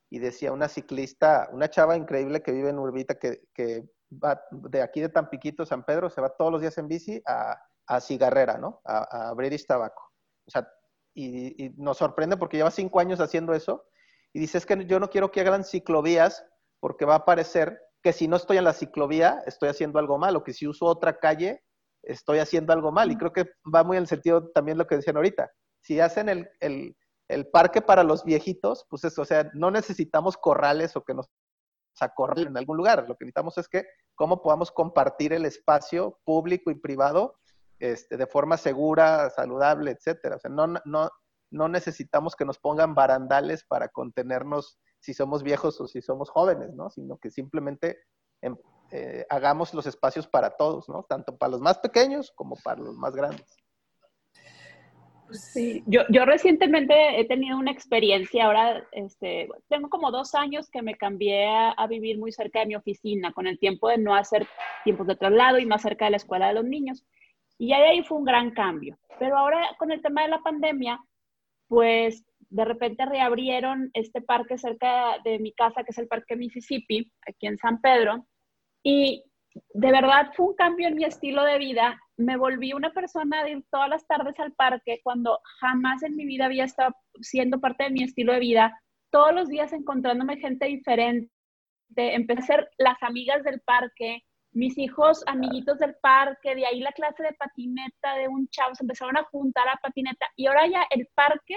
[0.09, 4.83] y decía una ciclista, una chava increíble que vive en Urbita, que, que, va de
[4.83, 8.57] aquí de Tampiquito, San Pedro, se va todos los días en bici a, a Cigarrera,
[8.57, 8.83] ¿no?
[8.85, 9.35] A, a
[9.67, 10.13] tabaco.
[10.47, 10.69] O sea,
[11.13, 13.85] y, nos sorprende porque lleva cinco años haciendo eso
[14.33, 16.45] y dice, es que yo no quiero que hagan ciclovías
[16.81, 20.37] porque va a parecer que si no estoy en la ciclovía, estoy haciendo algo mal,
[20.37, 21.63] o que si uso otra calle,
[22.03, 23.11] estoy haciendo algo mal.
[23.11, 25.51] Y creo que va muy en el sentido también lo que decían ahorita.
[25.83, 26.49] Si hacen el,
[27.31, 31.29] el parque para los viejitos, pues eso, o sea, no necesitamos corrales o que nos
[32.01, 33.07] acorralen en algún lugar.
[33.09, 37.37] Lo que necesitamos es que cómo podamos compartir el espacio público y privado
[37.79, 40.37] este, de forma segura, saludable, etcétera.
[40.37, 41.11] O sea, no, no,
[41.51, 46.73] no necesitamos que nos pongan barandales para contenernos si somos viejos o si somos jóvenes,
[46.75, 46.91] ¿no?
[46.91, 47.99] Sino que simplemente
[48.43, 48.57] em,
[48.93, 51.05] eh, hagamos los espacios para todos, ¿no?
[51.09, 53.57] Tanto para los más pequeños como para los más grandes.
[55.31, 60.69] Pues sí, yo, yo recientemente he tenido una experiencia, ahora este, tengo como dos años
[60.69, 64.17] que me cambié a, vivir muy cerca de mi oficina, con el tiempo de no
[64.17, 64.49] hacer
[64.83, 67.05] tiempos de traslado y más cerca de la escuela de los niños.
[67.59, 68.99] Y ahí fue un gran cambio.
[69.21, 70.99] Pero ahora con el tema de la pandemia,
[71.71, 77.09] pues de repente reabrieron este parque cerca de mi casa, que es el Parque Mississippi,
[77.29, 78.27] aquí en San Pedro,
[78.83, 79.23] y
[79.73, 82.01] de verdad fue un cambio en mi estilo de vida.
[82.17, 86.27] Me volví una persona de ir todas las tardes al parque cuando jamás en mi
[86.27, 88.81] vida había estado siendo parte de mi estilo de vida.
[89.13, 91.31] Todos los días encontrándome gente diferente.
[91.95, 96.93] Empecé a ser las amigas del parque, mis hijos amiguitos del parque, de ahí la
[96.93, 100.87] clase de patineta de un chavo, se empezaron a juntar a patineta y ahora ya
[100.91, 101.57] el parque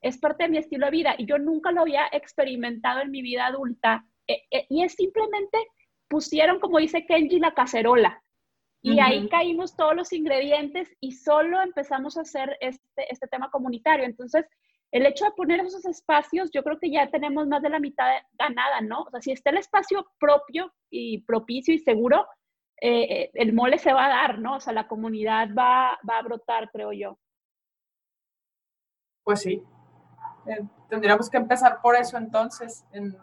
[0.00, 3.22] es parte de mi estilo de vida y yo nunca lo había experimentado en mi
[3.22, 4.04] vida adulta.
[4.26, 5.58] Eh, eh, y es simplemente
[6.08, 8.22] pusieron, como dice Kenji, la cacerola.
[8.84, 14.04] Y ahí caímos todos los ingredientes y solo empezamos a hacer este, este tema comunitario.
[14.04, 14.44] Entonces,
[14.92, 18.12] el hecho de poner esos espacios, yo creo que ya tenemos más de la mitad
[18.38, 19.02] ganada, ¿no?
[19.02, 22.26] O sea, si está el espacio propio y propicio y seguro,
[22.80, 24.56] eh, el mole se va a dar, ¿no?
[24.56, 27.18] O sea, la comunidad va, va a brotar, creo yo.
[29.24, 29.62] Pues sí,
[30.46, 33.16] eh, tendríamos que empezar por eso entonces, en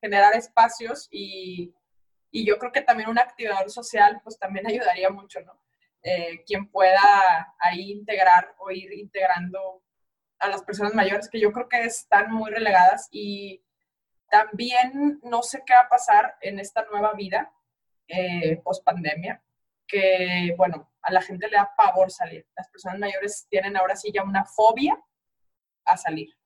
[0.00, 1.72] generar espacios y,
[2.32, 5.60] y, yo creo que también un activador social pues también ayudaría mucho, ¿no?
[6.02, 9.82] Eh, quien pueda ahí integrar o ir integrando
[10.42, 13.62] a las personas mayores que yo creo que están muy relegadas y
[14.28, 17.52] también no sé qué va a pasar en esta nueva vida
[18.08, 19.40] eh, post pandemia,
[19.86, 22.44] que bueno, a la gente le da pavor salir.
[22.56, 25.00] Las personas mayores tienen ahora sí ya una fobia
[25.84, 26.36] a salir.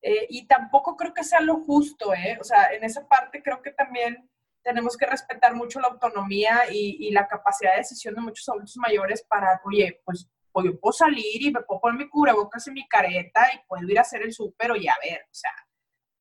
[0.00, 2.38] Eh, y tampoco creo que sea lo justo, ¿eh?
[2.40, 4.28] O sea, en esa parte creo que también
[4.62, 9.22] tenemos que respetar mucho la autonomía y, la capacidad de decisión de muchos adultos mayores
[9.22, 12.86] para, oye, pues, pues yo puedo salir y me puedo poner mi cubrebocas y mi
[12.86, 15.52] careta y puedo ir a hacer el súper y a ver, o sea,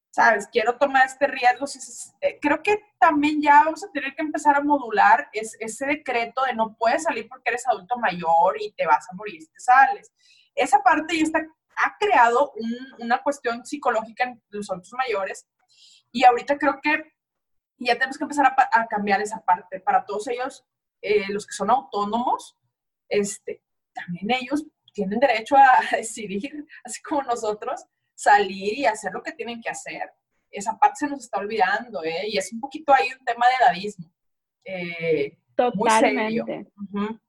[0.10, 0.48] ¿sabes?
[0.52, 1.66] Quiero tomar este riesgo.
[2.22, 6.54] Eh, creo que también ya vamos a tener que empezar a modular ese decreto de
[6.54, 10.12] no puedes salir porque eres adulto mayor y te vas a morir si te sales.
[10.56, 11.46] Esa parte ya está
[11.84, 12.54] ha creado
[13.00, 15.48] una cuestión psicológica en los adultos mayores
[16.12, 17.14] y ahorita creo que
[17.78, 19.80] ya tenemos que empezar a, cambiar esa parte.
[19.80, 20.64] Para todos ellos,
[21.02, 22.58] eh, los que son autónomos,
[23.10, 29.32] este, también ellos tienen derecho a decidir, así como nosotros, salir y hacer lo que
[29.32, 30.10] tienen que hacer.
[30.50, 32.28] Esa parte se nos está olvidando, ¿eh?
[32.28, 34.12] Y es un poquito ahí un tema de edadismo.
[34.66, 36.68] Eh, Totalmente.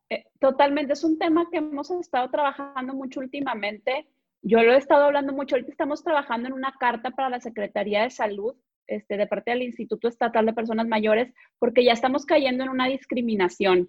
[0.08, 0.92] Eh, totalmente.
[0.92, 4.06] Es un tema que hemos estado trabajando mucho últimamente
[4.42, 8.02] yo lo he estado hablando mucho, ahorita estamos trabajando en una carta para la Secretaría
[8.02, 8.56] de Salud,
[8.88, 12.88] este, de parte del Instituto Estatal de Personas Mayores, porque ya estamos cayendo en una
[12.88, 13.88] discriminación.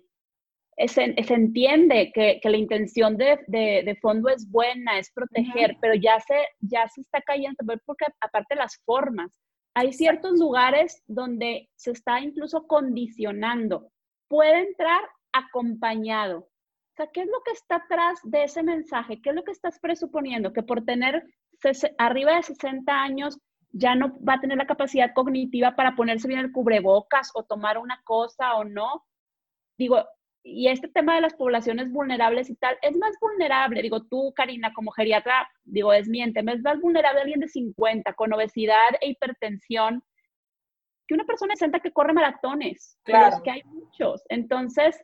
[0.78, 5.94] Se, se entiende que, que, la intención de, de, fondo es buena, es proteger, pero
[5.94, 9.32] ya se, ya se está cayendo, porque aparte las formas,
[9.76, 13.92] hay ciertos lugares donde se está incluso condicionando.
[14.28, 16.50] Puede entrar acompañado,
[16.94, 19.20] o sea, ¿qué es lo que está atrás de ese mensaje?
[19.20, 20.54] ¿Qué es lo que estás presuponiendo?
[20.54, 21.24] Que por tener
[21.98, 23.40] arriba de 60 años
[23.72, 27.80] ya no va a tener la capacidad cognitiva para ponerse bien el cubrebocas o tomar
[27.80, 29.04] una cosa o no.
[29.76, 30.06] Digo,
[30.44, 34.74] y este tema de las poblaciones vulnerables y tal, es más vulnerable, digo, tú, Karina,
[34.74, 40.04] como geriatra, digo, desmiénteme, es más vulnerable alguien de 50 con obesidad e hipertensión
[41.08, 43.42] que una persona de 60 que corre maratones, claro.
[43.44, 44.24] que hay muchos.
[44.30, 45.02] Entonces,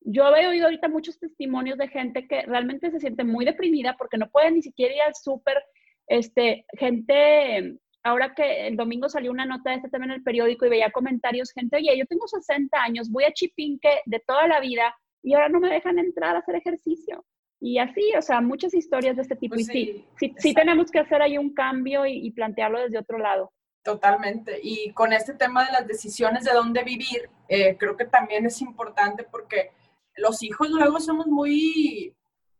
[0.00, 4.18] yo he oído ahorita muchos testimonios de gente que realmente se siente muy deprimida porque
[4.18, 5.62] no puede ni siquiera ir al súper.
[6.08, 10.66] Este, gente, ahora que el domingo salió una nota de este tema en el periódico
[10.66, 14.60] y veía comentarios, gente, oye, yo tengo 60 años, voy a Chipinque de toda la
[14.60, 17.24] vida y ahora no me dejan entrar a hacer ejercicio.
[17.60, 19.54] Y así, o sea, muchas historias de este tipo.
[19.54, 23.52] Pues y sí, sí, tenemos que hacer ahí un cambio y, plantearlo desde otro lado.
[23.84, 24.58] Totalmente.
[24.60, 28.60] Y con este tema de las decisiones de dónde vivir, eh, creo que también es
[28.60, 29.70] importante porque
[30.16, 32.16] los hijos luego somos muy,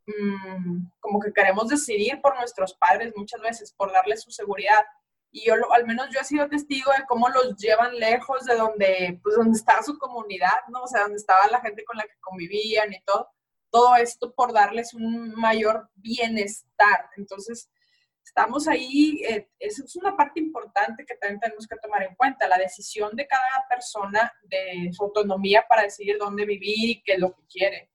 [0.07, 4.85] mm, como que queremos decidir por nuestros padres muchas veces, por darles su seguridad.
[5.35, 9.19] Y yo, al menos yo he sido testigo de cómo los llevan lejos de donde,
[9.23, 10.83] pues, donde estaba su comunidad, ¿no?
[10.83, 13.31] O sea, donde estaba la gente con la que convivían y todo.
[13.71, 17.09] Todo esto por darles un mayor bienestar.
[17.17, 17.71] Entonces,
[18.23, 22.47] estamos ahí, eh, esa es una parte importante que también tenemos que tomar en cuenta,
[22.47, 27.19] la decisión de cada persona de su autonomía para decidir dónde vivir y qué es
[27.19, 27.91] lo que quiere.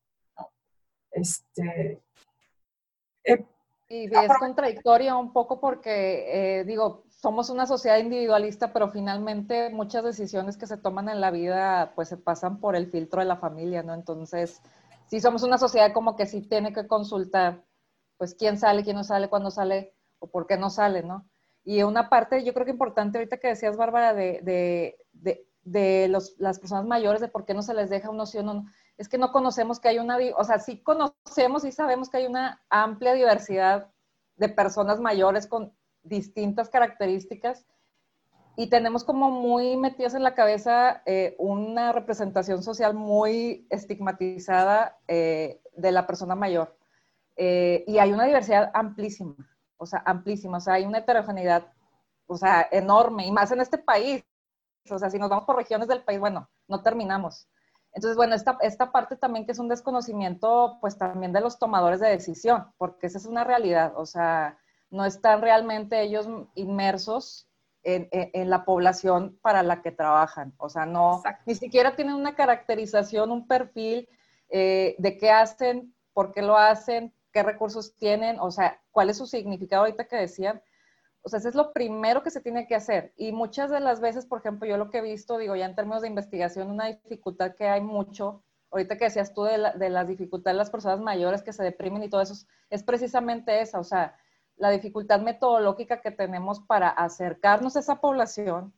[1.11, 2.01] Este,
[3.23, 3.45] eh,
[3.89, 10.03] y es contradictorio un poco porque, eh, digo, somos una sociedad individualista, pero finalmente muchas
[10.03, 13.37] decisiones que se toman en la vida pues se pasan por el filtro de la
[13.37, 13.95] familia, ¿no?
[13.95, 14.61] Entonces,
[15.07, 17.63] sí somos una sociedad como que sí tiene que consultar,
[18.17, 21.27] pues quién sale, quién no sale, cuándo sale o por qué no sale, ¿no?
[21.63, 26.07] Y una parte, yo creo que importante ahorita que decías, Bárbara, de, de, de, de
[26.09, 28.65] los, las personas mayores, de por qué no se les deja una opción, no,
[28.97, 32.27] es que no conocemos que hay una, o sea, sí conocemos y sabemos que hay
[32.27, 33.91] una amplia diversidad
[34.35, 35.73] de personas mayores con
[36.07, 37.65] distintas características
[38.59, 45.61] y tenemos como muy metidos en la cabeza eh, una representación social muy estigmatizada eh,
[45.75, 46.75] de la persona mayor.
[47.35, 49.35] Eh, y hay una diversidad amplísima,
[49.77, 51.71] o sea, amplísima, o sea, hay una heterogeneidad,
[52.25, 54.25] o sea, enorme, y más en este país.
[54.89, 57.47] O sea, si nos vamos por regiones del país, bueno, no terminamos.
[57.93, 61.99] Entonces, bueno, esta, esta parte también que es un desconocimiento, pues también de los tomadores
[61.99, 64.57] de decisión, porque esa es una realidad, o sea,
[64.89, 67.47] no están realmente ellos inmersos
[67.83, 72.35] en, en, la población para la que trabajan, o sea, no, ni siquiera tienen una
[72.35, 74.09] caracterización, un perfil
[74.49, 79.17] eh, de qué hacen, por qué lo hacen, qué recursos tienen, o sea, cuál es
[79.17, 80.61] su significado ahorita que decían.
[81.21, 83.13] O sea, eso es lo primero que se tiene que hacer.
[83.17, 85.75] Y muchas de las veces, por ejemplo, yo lo que he visto, digo, ya en
[85.75, 90.07] términos de investigación, una dificultad que hay mucho, ahorita que decías tú de, de las
[90.07, 92.33] dificultades de las personas mayores que se deprimen y todo eso,
[92.69, 94.17] es precisamente esa, o sea,
[94.57, 98.73] la dificultad metodológica que tenemos para acercarnos a esa población,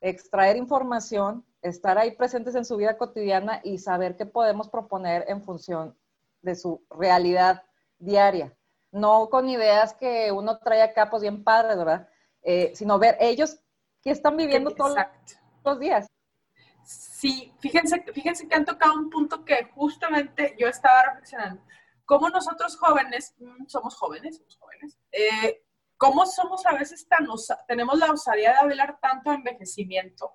[0.00, 5.42] extraer información, estar ahí presentes en su vida cotidiana y saber qué podemos proponer en
[5.42, 5.96] función
[6.42, 7.62] de su realidad
[7.98, 8.56] diaria
[8.92, 12.08] no con ideas que uno trae acá, pues bien padres, ¿verdad?
[12.42, 13.58] Eh, sino ver ellos
[14.02, 14.96] que están viviendo todos
[15.64, 16.06] los días.
[16.82, 21.62] Sí, fíjense, fíjense que han tocado un punto que justamente yo estaba reflexionando.
[22.10, 25.62] Cómo nosotros jóvenes, mm, somos jóvenes, somos jóvenes, eh,
[25.96, 27.24] cómo somos a veces tan,
[27.68, 30.34] tenemos la osadía de hablar tanto de envejecimiento.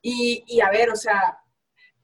[0.00, 1.42] Y, y a ver, o sea,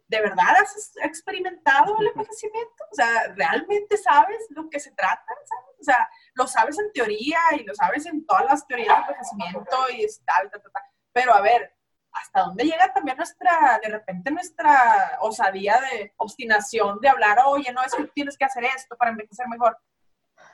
[0.08, 2.82] ¿de verdad has experimentado el envejecimiento?
[2.90, 5.32] O sea, ¿realmente sabes lo que se trata?
[5.80, 9.76] O sea, lo sabes en teoría y lo sabes en todas las teorías de envejecimiento
[9.92, 10.82] y tal, tal, tal.
[11.12, 11.76] Pero a ver,
[12.12, 17.82] ¿hasta dónde llega también nuestra, de repente nuestra osadía de obstinación de hablar, oye, no,
[17.82, 19.78] es que tienes que hacer esto para envejecer mejor?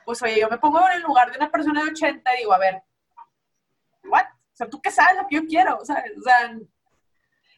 [0.05, 2.53] Pues oye, yo me pongo en el lugar de una persona de 80 y digo,
[2.53, 2.83] a ver,
[4.05, 4.25] ¿what?
[4.25, 5.83] O sea, ¿tú qué sabes lo que yo quiero?
[5.85, 6.57] Sea, o sea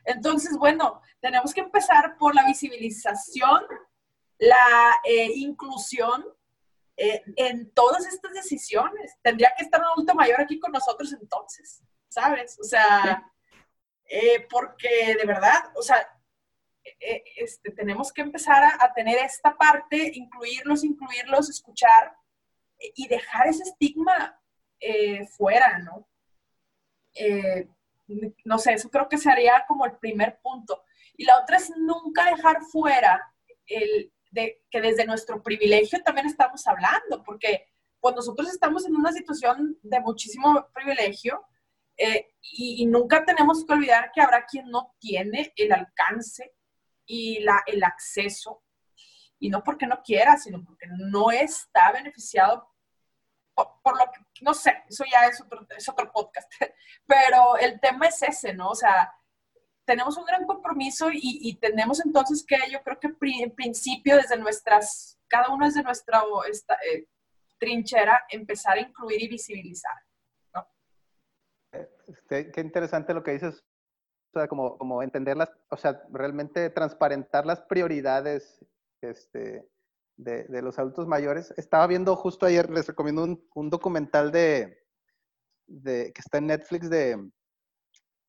[0.06, 3.64] entonces, bueno, tenemos que empezar por la visibilización,
[4.40, 6.26] la eh, inclusión
[6.98, 9.16] eh, en todas estas decisiones.
[9.22, 12.58] Tendría que estar un adulto mayor aquí con nosotros entonces, ¿sabes?
[12.60, 13.24] O sea,
[14.10, 16.06] eh, porque de verdad, o sea,
[17.36, 22.14] este, tenemos que empezar a, tener esta parte, incluirlos, incluirlos, escuchar
[22.96, 24.42] y dejar ese estigma
[25.38, 26.08] fuera, ¿no?
[28.46, 30.84] no sé, eso creo que sería como el primer punto.
[31.16, 33.34] Y la otra es nunca dejar fuera
[33.68, 37.68] el de que desde nuestro privilegio también estamos hablando, porque
[38.00, 41.44] pues nosotros estamos en una situación de muchísimo privilegio
[42.00, 46.54] eh, y, nunca tenemos que olvidar que habrá quien no tiene el alcance
[47.06, 48.64] y el acceso,
[49.38, 52.70] y no porque no quiera, sino porque no está beneficiado
[53.54, 56.50] por, lo que, no sé, eso ya es otro, es otro podcast,
[57.06, 58.70] pero el tema es ese, ¿no?
[58.70, 59.14] O sea,
[59.84, 63.10] tenemos un gran compromiso y, tenemos entonces que yo creo que
[63.42, 66.24] en principio desde nuestras, cada uno desde nuestra
[66.90, 67.08] eh,
[67.58, 69.96] trinchera, empezar a incluir y visibilizar.
[72.28, 73.64] Qué interesante lo que dices,
[74.34, 78.64] o sea, como, como entenderlas, o sea, realmente transparentar las prioridades
[79.02, 79.68] este,
[80.18, 81.54] de, los adultos mayores.
[81.58, 84.86] Estaba viendo justo ayer, les recomiendo un, documental de,
[85.84, 87.32] que está en Netflix de,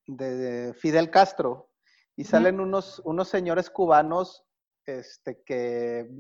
[0.07, 1.71] de, Fidel Castro
[2.17, 4.45] y salen unos, unos señores cubanos
[4.87, 6.11] este, que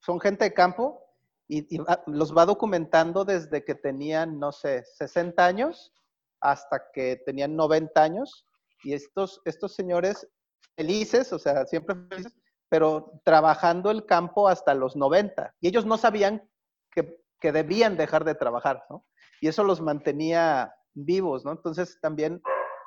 [0.00, 1.02] son gente de campo
[1.48, 5.92] y, los va documentando desde que tenían, no sé, 60 años
[6.40, 8.46] hasta que tenían 90 años.
[8.82, 10.28] Y estos, estos señores
[10.76, 12.36] felices, o sea, siempre felices,
[12.68, 15.54] pero trabajando el campo hasta los 90.
[15.60, 16.48] Y ellos no sabían
[16.90, 19.06] que, debían dejar de trabajar, ¿no?
[19.40, 21.52] Y eso los mantenía vivos, ¿no?
[21.52, 22.42] Entonces también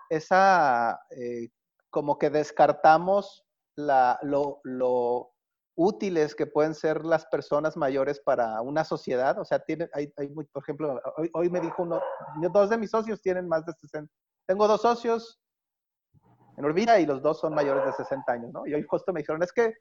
[0.10, 1.47] esa, eh,
[1.89, 3.45] como que descartamos
[3.78, 5.32] la, lo,
[5.80, 9.40] útiles que pueden ser las personas mayores para una sociedad.
[9.40, 12.02] O sea, tiene, hay, hay por ejemplo, hoy, hoy, me dijo uno,
[12.52, 14.12] dos de mis socios tienen más de 60.
[14.46, 15.40] Tengo dos socios
[16.58, 18.68] en Urbina y los dos son mayores de 60 años, ¿no?
[18.68, 19.74] Y hoy justo me dijeron, es que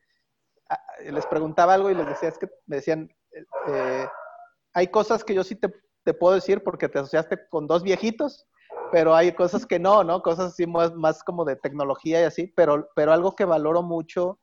[0.70, 3.10] ah, les preguntaba algo y les decía, es que me decían,
[3.66, 4.06] eh,
[4.74, 5.68] hay cosas que yo sí te,
[6.04, 8.46] te, puedo decir porque te asociaste con dos viejitos,
[8.92, 10.22] pero hay cosas que no, ¿no?
[10.22, 14.38] Cosas así más, más como de tecnología y así, pero, pero algo que valoro mucho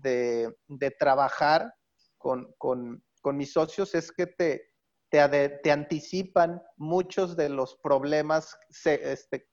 [0.00, 1.72] de, de trabajar
[2.18, 4.70] con, con, con, mis socios es que te,
[5.10, 9.48] te, te, anticipan muchos de los problemas este,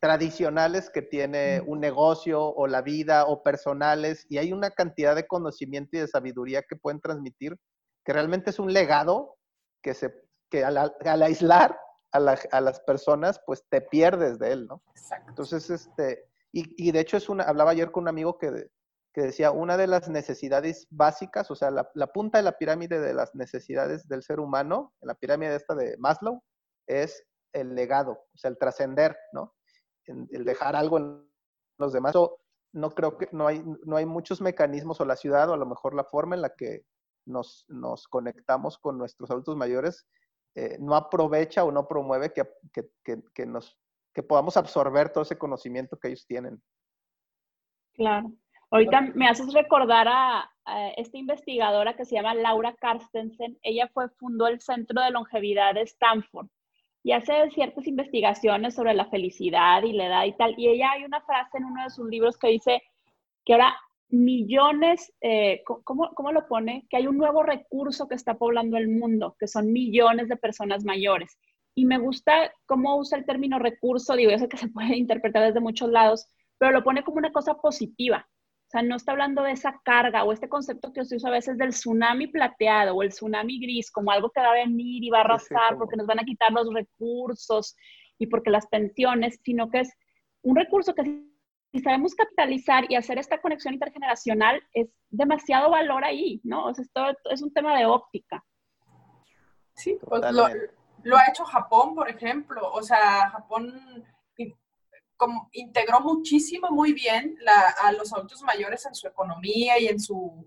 [0.00, 5.26] tradicionales que tiene un negocio o la vida o personales y hay una cantidad de
[5.26, 7.56] conocimiento y de sabiduría que pueden transmitir
[8.04, 9.36] que realmente es un legado
[9.82, 10.12] que, se,
[10.50, 11.78] que al, al aislar
[12.12, 14.82] a, la, a, las personas pues te pierdes de él, ¿no?
[14.94, 15.30] Exacto.
[15.30, 18.68] Entonces, este, y, y de hecho es una, hablaba ayer con un amigo que,
[19.14, 23.14] que decía, una de las necesidades básicas, o sea, la, punta de la pirámide de
[23.14, 26.42] las necesidades del ser humano, en la pirámide esta de Maslow,
[26.88, 29.54] es el legado, o sea, el trascender, ¿no?
[30.06, 31.30] El, dejar algo en
[31.78, 32.12] los demás.
[32.72, 35.66] no creo que, no hay, no hay muchos mecanismos o la ciudad o a lo
[35.66, 36.84] mejor la forma en la que
[37.24, 40.06] nos, nos conectamos con nuestros adultos mayores
[40.56, 43.76] eh, no aprovecha o no promueve que, que, que, que, nos,
[44.12, 46.62] que podamos absorber todo ese conocimiento que ellos tienen.
[47.94, 48.32] Claro.
[48.74, 50.50] Ahorita me haces recordar a,
[50.96, 53.56] esta investigadora que se llama Laura Carstensen.
[53.62, 56.48] Ella fue, fundó el Centro de Longevidad de Stanford
[57.04, 60.54] y hace ciertas investigaciones sobre la felicidad y la edad y tal.
[60.58, 62.82] Y ella hay una frase en uno de sus libros que dice
[63.44, 63.76] que ahora
[64.08, 66.84] millones, eh, ¿cómo, ¿cómo, lo pone?
[66.90, 70.84] Que hay un nuevo recurso que está poblando el mundo, que son millones de personas
[70.84, 71.38] mayores.
[71.76, 75.60] Y me gusta cómo usa el término recurso, digo, eso que se puede interpretar desde
[75.60, 76.26] muchos lados,
[76.58, 78.26] pero lo pone como una cosa positiva
[78.74, 81.56] sea, no está hablando de esa carga o este concepto que se usa a veces
[81.56, 85.18] del tsunami plateado o el tsunami gris como algo que va a venir y va
[85.18, 87.76] a arrasar porque nos van a quitar los recursos
[88.18, 89.92] y porque las pensiones, sino que es
[90.42, 91.02] un recurso que
[91.72, 96.66] si sabemos capitalizar y hacer esta conexión intergeneracional, es demasiado valor ahí, ¿no?
[96.66, 98.44] O sea, esto es un tema de óptica.
[99.74, 100.48] Sí, pues lo,
[101.02, 102.70] lo, ha hecho Japón, por ejemplo.
[102.72, 104.04] O sea, Japón
[105.52, 107.36] integró muchísimo, muy bien
[107.82, 110.46] a los adultos mayores en su economía y en su,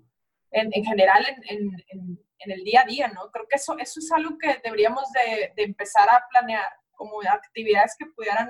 [0.52, 3.30] en, en general en, en, el día a día, ¿no?
[3.32, 7.96] Creo que eso, eso es algo que deberíamos de, de, empezar a planear como actividades
[8.00, 8.50] que pudieran,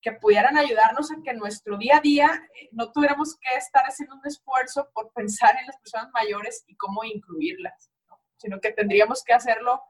[0.00, 4.14] que pudieran ayudarnos a que nuestro día a día eh, no tuviéramos que estar haciendo
[4.14, 8.20] un esfuerzo por pensar en las personas mayores y cómo incluirlas, ¿no?
[8.36, 9.82] sino que tendríamos que hacerlo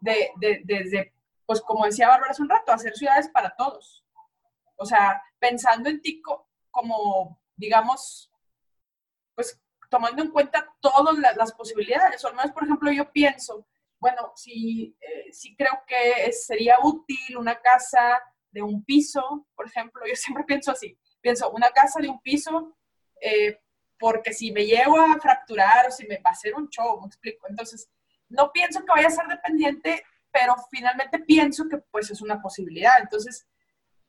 [0.00, 1.12] de, de, desde,
[1.46, 4.03] pues como decía Bárbara hace un rato, hacer ciudades para todos,
[4.84, 6.20] o sea, pensando en ti
[6.70, 8.30] como, digamos,
[9.34, 9.58] pues
[9.88, 12.22] tomando en cuenta todas las, posibilidades.
[12.22, 13.66] O al menos, por ejemplo, yo pienso,
[13.98, 18.20] bueno, si, eh, si creo que sería útil una casa
[18.50, 22.76] de un piso, por ejemplo, yo siempre pienso así, pienso una casa de un piso,
[23.20, 23.58] eh,
[23.98, 27.06] porque si me llevo a fracturar o si me va a hacer un show, me
[27.06, 27.46] explico.
[27.48, 27.88] Entonces,
[28.28, 33.00] no pienso que vaya a ser dependiente, pero finalmente pienso que pues es una posibilidad.
[33.00, 33.46] Entonces,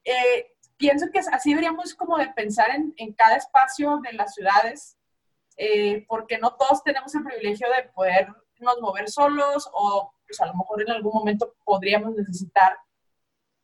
[0.04, 4.98] eh, pienso que así deberíamos como de pensar en, cada espacio de las ciudades,
[5.58, 8.36] eh, porque no todos tenemos el privilegio de podernos
[8.82, 12.78] mover solos o pues a lo mejor en algún momento podríamos necesitar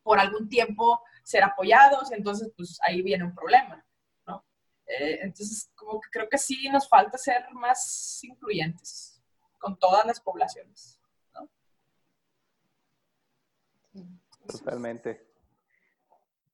[0.03, 3.86] por algún tiempo ser apoyados, entonces pues ahí viene un problema,
[4.26, 4.45] ¿no?
[4.86, 9.22] Eh, entonces como que creo que sí nos falta ser más incluyentes
[9.59, 10.99] con todas las poblaciones,
[11.34, 11.49] ¿no?
[14.47, 15.31] Totalmente.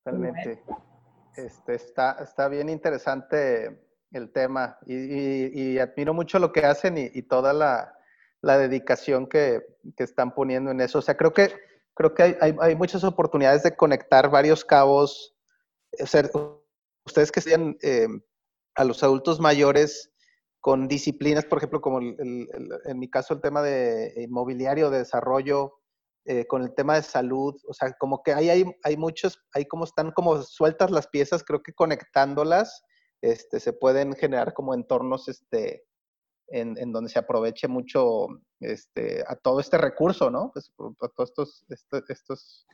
[0.08, 0.64] Realmente.
[1.36, 7.52] Este, está, está bien interesante el tema y, admiro mucho lo que hacen y, toda
[7.52, 7.94] la,
[8.42, 9.62] la dedicación que,
[9.98, 11.00] que, están poniendo en eso.
[11.00, 11.54] O sea, creo que,
[11.94, 15.36] creo que hay, hay, muchas oportunidades de conectar varios cabos.
[16.34, 16.64] O
[17.06, 18.08] ustedes que sean eh,
[18.76, 20.12] a los adultos mayores
[20.62, 25.00] con disciplinas, por ejemplo, como el, el, en mi caso el tema de inmobiliario, de
[25.00, 25.80] desarrollo,
[26.30, 29.66] eh, con el tema de salud, o sea, como que hay, hay, hay muchos, hay
[29.66, 32.84] como están como sueltas las piezas, creo que conectándolas
[33.22, 35.86] este, se pueden generar como entornos este,
[36.48, 38.28] en, en donde se aproveche mucho
[38.60, 40.52] este, a todo este recurso, ¿no?
[40.54, 42.68] Pues, a todos estos, este, estos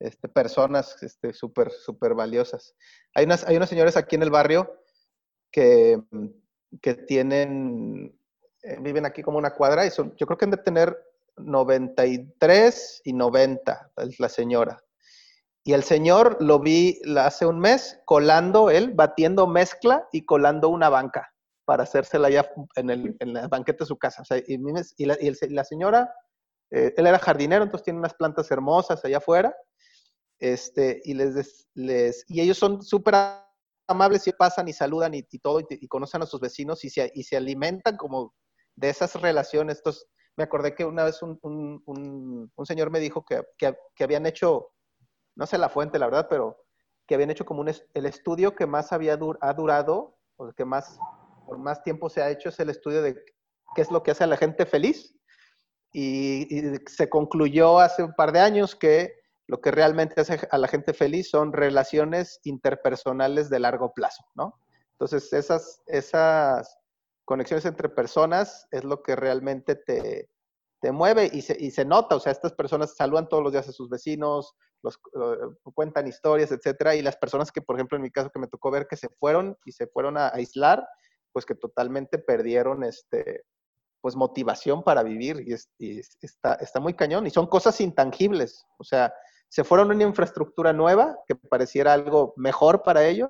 [0.00, 2.74] este, personas este, súper, súper valiosas.
[3.14, 4.70] Hay unas, hay unas señores aquí en el barrio
[5.50, 5.98] que,
[6.82, 8.14] que tienen,
[8.64, 11.07] eh, viven aquí como una cuadra y son, yo creo que han de tener
[11.40, 14.82] 93 y 90, es la señora.
[15.64, 20.88] Y el señor lo vi hace un mes colando él, batiendo mezcla y colando una
[20.88, 21.32] banca.
[21.64, 24.22] para hacérsela ya en el, en banquete de su casa.
[24.46, 26.10] y, la, señora,
[26.70, 29.54] eh, él era jardinero, entonces tiene unas plantas hermosas allá afuera,
[30.38, 33.14] este, y, les, y ellos son súper
[33.88, 37.24] amables y pasan y saludan y, todo, y, conocen a sus vecinos y se, y
[37.24, 38.34] se alimentan como
[38.76, 39.78] de esas relaciones.
[39.78, 40.06] Entonces,
[40.38, 41.82] me acordé que una vez un, un,
[42.54, 44.68] un, señor me dijo que, que, que, habían hecho,
[45.34, 46.64] no sé la fuente, la verdad, pero
[47.08, 51.00] que habían hecho como un, el estudio que más había ha durado, o que más,
[51.44, 53.16] por más tiempo se ha hecho, es el estudio de
[53.74, 55.12] qué es lo que hace a la gente feliz.
[55.92, 59.14] Y, y se concluyó hace un par de años que
[59.48, 64.60] lo que realmente hace a la gente feliz son relaciones interpersonales de largo plazo, ¿no?
[64.92, 66.78] Entonces, esas, esas
[67.28, 70.30] conexiones entre personas es lo que realmente te,
[70.80, 73.68] te mueve y se, y se, nota, o sea, estas personas saludan todos los días
[73.68, 74.98] a sus vecinos, los,
[75.74, 78.70] cuentan historias, etcétera, y las personas que, por ejemplo, en mi caso que me tocó
[78.70, 80.88] ver que se fueron y se fueron a aislar,
[81.30, 83.44] pues que totalmente perdieron este,
[84.00, 85.44] pues motivación para vivir
[85.78, 89.12] y, está, está muy cañón y son cosas intangibles, o sea,
[89.50, 93.28] se fueron a una infraestructura nueva que pareciera algo mejor para ellos,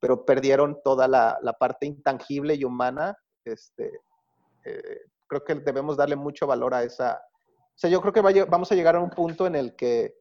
[0.00, 3.16] pero perdieron toda la, parte intangible y humana.
[3.44, 3.90] Este,
[4.64, 7.20] eh, creo que debemos darle mucho valor a esa.
[7.48, 10.14] O sea, yo creo que vamos a llegar a un punto en el que,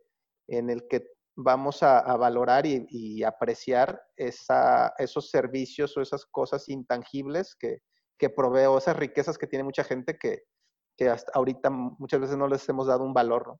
[0.47, 7.55] en el que vamos a, valorar y, apreciar esa, esos servicios o esas cosas intangibles
[7.55, 7.79] que,
[8.17, 10.43] que provee, o esas riquezas que tiene mucha gente que,
[10.97, 13.59] que hasta ahorita muchas veces no les hemos dado un valor, ¿no?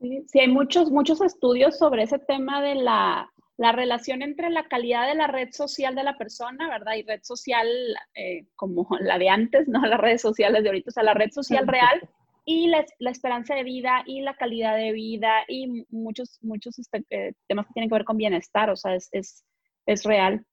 [0.00, 3.30] Sí, hay muchos, muchos estudios sobre ese tema de la,
[3.72, 6.94] relación entre la calidad de la red social de la persona, ¿verdad?
[6.94, 7.68] Y red social
[8.14, 11.30] eh, como la de antes, no las redes sociales de ahorita, o sea, la red
[11.30, 12.08] social real
[12.46, 17.34] y la, esperanza de vida y la calidad de vida y muchos, muchos este, eh,
[17.48, 19.44] temas que tienen que ver con bienestar, o sea, es, es,
[19.86, 20.44] es real.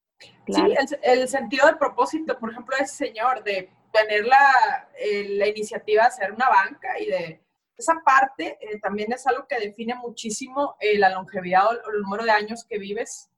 [0.46, 0.62] Sí,
[1.02, 6.02] el, sentido del propósito, por ejemplo, de ese señor, de tener la, eh, la iniciativa
[6.02, 7.40] de hacer una banca y de
[7.78, 12.24] esa parte eh, también es algo que define muchísimo eh, la longevidad o el número
[12.24, 13.30] de años que vives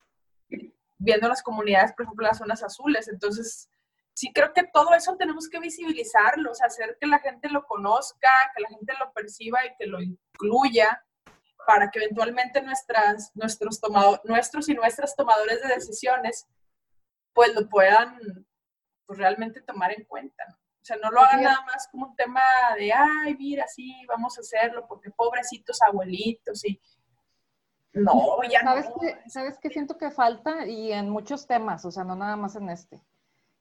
[0.98, 3.08] viendo las comunidades, por ejemplo, las zonas azules.
[3.08, 3.70] Entonces,
[4.14, 8.62] sí creo que todo eso tenemos que visibilizarlo, hacer que la gente lo conozca, que
[8.62, 11.04] la gente lo perciba y que lo incluya
[11.66, 16.46] para que eventualmente nuestras, nuestros, tomado, nuestros y nuestras tomadores de decisiones
[17.32, 18.18] pues lo puedan
[19.06, 20.44] pues, realmente tomar en cuenta.
[20.80, 22.40] O sea, no lo hagan nada más como un tema
[22.76, 26.80] de, ay, mira, sí, vamos a hacerlo, porque pobrecitos abuelitos y...
[27.92, 28.94] No, ya ¿Sabes no.
[29.00, 30.66] Qué, ¿Sabes qué siento que falta?
[30.66, 33.00] Y en muchos temas, o sea, no nada más en este.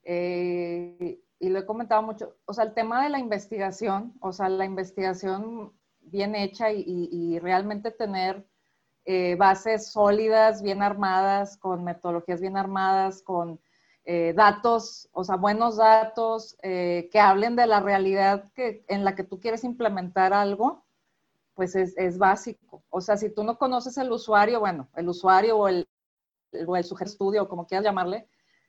[0.04, 4.48] Eh, y lo he comentado mucho, o sea, el tema de la investigación, o sea,
[4.48, 8.46] la investigación bien hecha y, realmente tener
[9.04, 13.60] eh, bases sólidas, bien armadas, con metodologías bien armadas, con
[14.04, 19.14] eh, datos, o sea, buenos datos eh, que hablen de la realidad que, en la
[19.14, 20.84] que tú quieres implementar algo,
[21.54, 22.82] pues es, es, básico.
[22.90, 25.86] O sea, si tú no conoces el usuario, bueno, el usuario o el,
[26.66, 28.26] o el estudio, como quieras llamarle,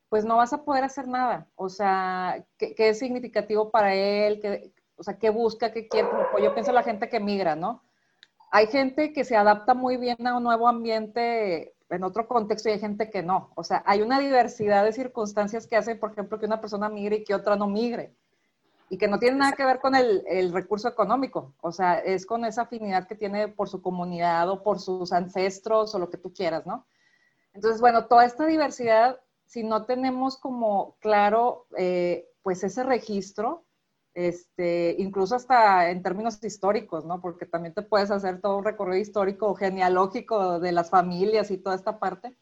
[0.10, 1.48] pues no vas a poder hacer nada.
[1.56, 4.42] O sea, ¿qué, qué es significativo para él?
[4.42, 5.72] ¿Qué, o sea, ¿qué busca?
[5.72, 6.10] ¿Qué quiere?
[6.44, 7.82] Yo pienso en la gente que migra, ¿no?
[8.52, 12.74] Hay gente que se adapta muy bien a un nuevo ambiente en otro contexto y
[12.74, 13.52] hay gente que no.
[13.56, 17.18] O sea, hay una diversidad de circunstancias que hacen, por ejemplo, que una persona migre
[17.18, 18.16] y que otra no migre.
[18.90, 21.54] Y que no tiene nada que ver con el, el, recurso económico.
[21.62, 25.94] O sea, es con esa afinidad que tiene por su comunidad o por sus ancestros
[25.96, 26.86] o lo que tú quieras, ¿no?
[27.54, 33.64] Entonces, bueno, toda esta diversidad, si no tenemos como claro, eh, pues ese registro,
[34.14, 37.22] este, incluso hasta en términos históricos, ¿no?
[37.22, 41.76] Porque también te puedes hacer todo un recorrido histórico genealógico de las familias y toda
[41.76, 42.38] esta parte,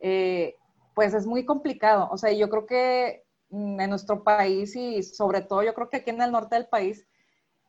[0.00, 0.56] eh,
[0.94, 2.08] pues es muy complicado.
[2.10, 5.98] O sea, yo creo que mm, en nuestro país y sobre todo yo creo que
[5.98, 7.06] aquí en el norte del país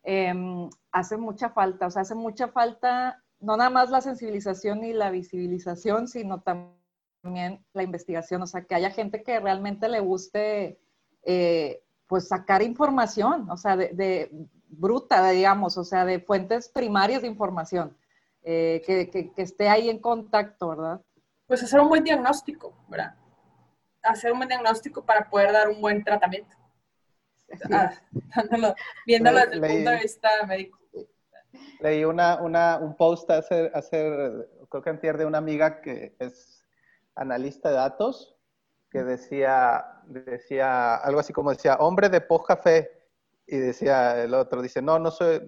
[0.03, 4.93] em, hace mucha falta, o sea, hace mucha falta no nada más la sensibilización y
[4.93, 10.79] la visibilización, sino también la investigación, o sea, que haya gente que realmente le guste
[11.23, 11.82] eh,
[12.13, 14.29] pues sacar información, o sea, de,
[14.67, 17.97] bruta, digamos, o sea, de fuentes primarias de información,
[18.43, 21.01] eh, que, esté ahí en contacto, ¿verdad?
[21.47, 23.15] Pues hacer un buen diagnóstico, ¿verdad?
[24.03, 26.55] Hacer un buen diagnóstico para poder dar un buen tratamiento.
[27.71, 27.91] Ah,
[29.07, 30.79] viéndolo desde el punto de vista médico.
[31.79, 36.63] Leí una, una, un post hace, hacer, creo que antier de una amiga que es
[37.15, 38.37] analista de datos
[38.91, 42.89] que decía, decía algo así como decía, hombre de poca fe,
[43.45, 45.41] y decía el otro, dice, no, no soy,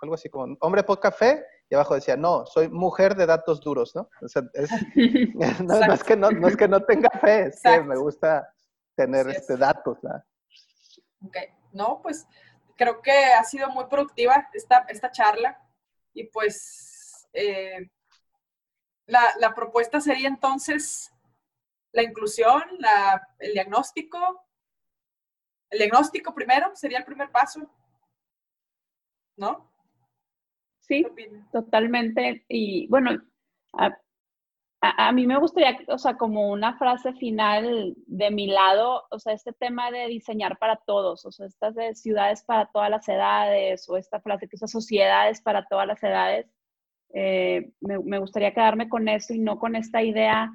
[0.00, 3.60] algo así como, hombre de poca fe, y abajo decía, no, soy mujer de datos
[3.60, 4.08] duros, ¿no?
[4.22, 4.70] O sea, es,
[5.60, 8.48] no, es que no, no, es que no tenga fe, es que me gusta,
[8.94, 9.98] tener este datos.
[11.24, 11.36] Ok,
[11.72, 12.26] no, pues
[12.76, 15.58] creo que ha sido muy productiva esta, esta charla
[16.12, 17.90] y pues eh,
[19.06, 21.12] la, propuesta sería entonces
[21.94, 24.18] la inclusión, la, el diagnóstico.
[25.70, 27.60] El diagnóstico primero sería el primer paso,
[29.36, 29.70] ¿no?
[30.80, 31.06] Sí,
[31.50, 32.44] totalmente.
[32.48, 33.10] Y bueno,
[33.72, 33.96] a,
[34.80, 39.32] a, mí me gustaría, o sea, como una frase final de mi lado, o sea,
[39.32, 43.88] este tema de diseñar para todos, o sea, estas de ciudades para todas las edades,
[43.88, 46.46] o esta frase que usa sociedades para todas las edades,
[47.14, 50.52] eh, me, gustaría quedarme con eso y no con esta idea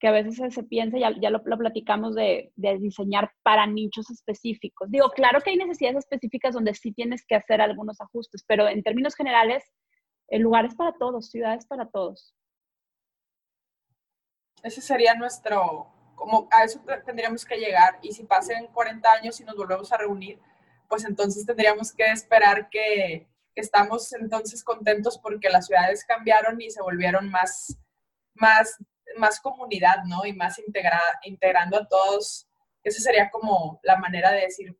[0.00, 4.90] que a veces se piensa, ya, ya lo, platicamos, de, de, diseñar para nichos específicos.
[4.90, 8.82] Digo, claro que hay necesidades específicas donde sí tienes que hacer algunos ajustes, pero en
[8.82, 9.64] términos generales,
[10.28, 12.34] el lugar es para todos, ciudades para todos.
[14.62, 17.98] Ese sería nuestro, como a eso tendríamos que llegar.
[18.02, 20.40] Y si pasen 40 años y nos volvemos a reunir,
[20.88, 26.82] pues entonces tendríamos que esperar que, estamos entonces contentos porque las ciudades cambiaron y se
[26.82, 27.78] volvieron más,
[28.34, 28.78] más,
[29.16, 30.24] más comunidad, ¿no?
[30.24, 32.48] Y más integrada, integrando a todos.
[32.82, 34.78] Esa sería como la manera de decir,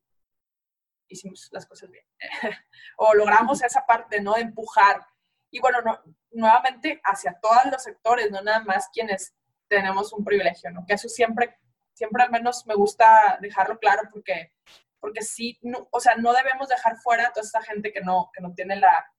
[1.08, 2.04] hicimos las cosas bien.
[2.98, 4.36] o logramos esa parte, ¿no?
[4.36, 5.06] Empujar.
[5.50, 6.00] Y bueno, no,
[6.32, 9.34] nuevamente hacia todos los sectores, no nada más quienes
[9.68, 10.84] tenemos un privilegio, ¿no?
[10.86, 11.56] Que eso siempre,
[11.92, 14.52] siempre al menos me gusta dejarlo claro porque,
[15.00, 18.30] porque sí, no, o sea, no debemos dejar fuera a toda esta gente que no,
[18.34, 19.12] que no tiene la,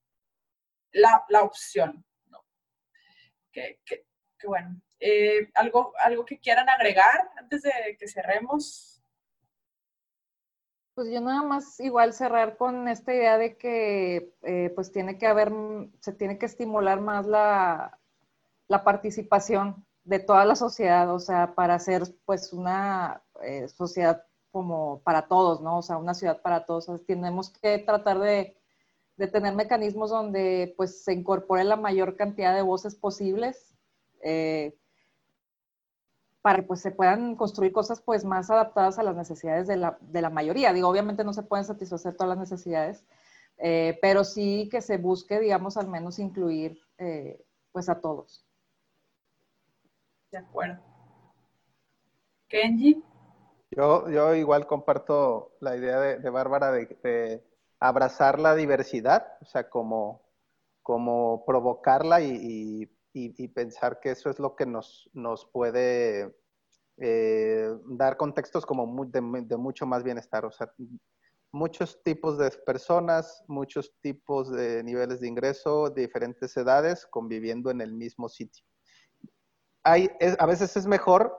[0.92, 2.44] la, la opción, ¿no?
[3.52, 4.06] Que, que,
[4.38, 4.80] que bueno.
[5.00, 9.02] Eh, ¿algo, ¿Algo que quieran agregar antes de que cerremos?
[10.94, 15.26] Pues yo nada más igual cerrar con esta idea de que eh, pues tiene que
[15.26, 15.52] haber,
[16.00, 18.00] se tiene que estimular más la,
[18.68, 25.02] la participación de toda la sociedad, o sea, para hacer pues una eh, sociedad como
[25.02, 25.78] para todos, ¿no?
[25.78, 26.86] O sea, una ciudad para todos.
[27.06, 28.56] tenemos que tratar de,
[29.32, 33.75] tener mecanismos donde pues se incorpore la mayor cantidad de voces posibles
[34.22, 34.76] eh,
[36.42, 40.30] para que pues se puedan construir cosas pues más adaptadas a las necesidades de la,
[40.30, 40.72] mayoría.
[40.72, 43.04] Digo, obviamente no se pueden satisfacer todas las necesidades,
[43.58, 46.78] eh, pero sí que se busque, digamos, al menos incluir
[47.72, 48.46] pues a todos.
[50.30, 50.80] De acuerdo.
[52.48, 53.02] Kenji.
[53.70, 57.44] Yo, yo igual comparto la idea de, Bárbara de,
[57.80, 60.22] abrazar la diversidad, o sea, como,
[60.82, 62.90] como provocarla y,
[63.54, 66.36] pensar que eso es lo que nos, nos puede
[66.98, 70.72] eh, dar contextos como de, mucho más bienestar, o sea,
[71.52, 77.92] muchos tipos de personas, muchos tipos de niveles de ingreso, diferentes edades, conviviendo en el
[77.92, 78.64] mismo sitio.
[79.84, 81.32] A veces es mejor,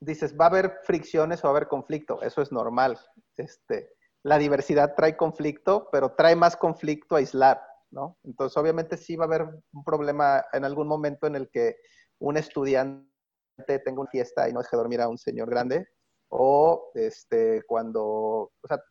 [0.00, 2.98] dices, va a haber fricciones o va a haber conflicto, eso es normal.
[3.36, 3.90] Este,
[4.22, 7.60] la diversidad trae conflicto, pero trae más conflicto aislar,
[7.92, 8.18] ¿no?
[8.24, 11.76] Entonces, obviamente sí va a haber un problema en algún momento en el que
[12.18, 13.06] un estudiante
[13.84, 15.86] tenga una fiesta y no deje dormir a un señor grande,
[16.28, 18.82] o este, cuando, o sea,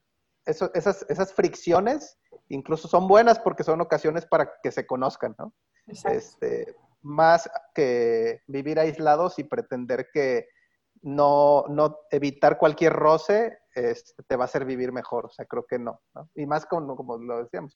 [0.45, 2.17] esas, esas fricciones
[2.49, 5.53] incluso son buenas porque son ocasiones para que se conozcan, ¿no?
[5.87, 10.47] Este, más que vivir aislados y pretender que
[11.01, 15.25] no, no evitar cualquier roce este, te va a hacer vivir mejor.
[15.25, 16.01] O sea, creo que no.
[16.35, 17.73] Y más como, como lo decíamos,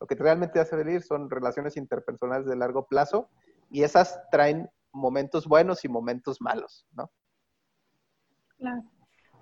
[0.00, 3.28] lo que realmente hace vivir son relaciones interpersonales de largo plazo
[3.70, 7.10] y esas traen momentos buenos y momentos malos, ¿no?
[8.58, 8.82] Claro.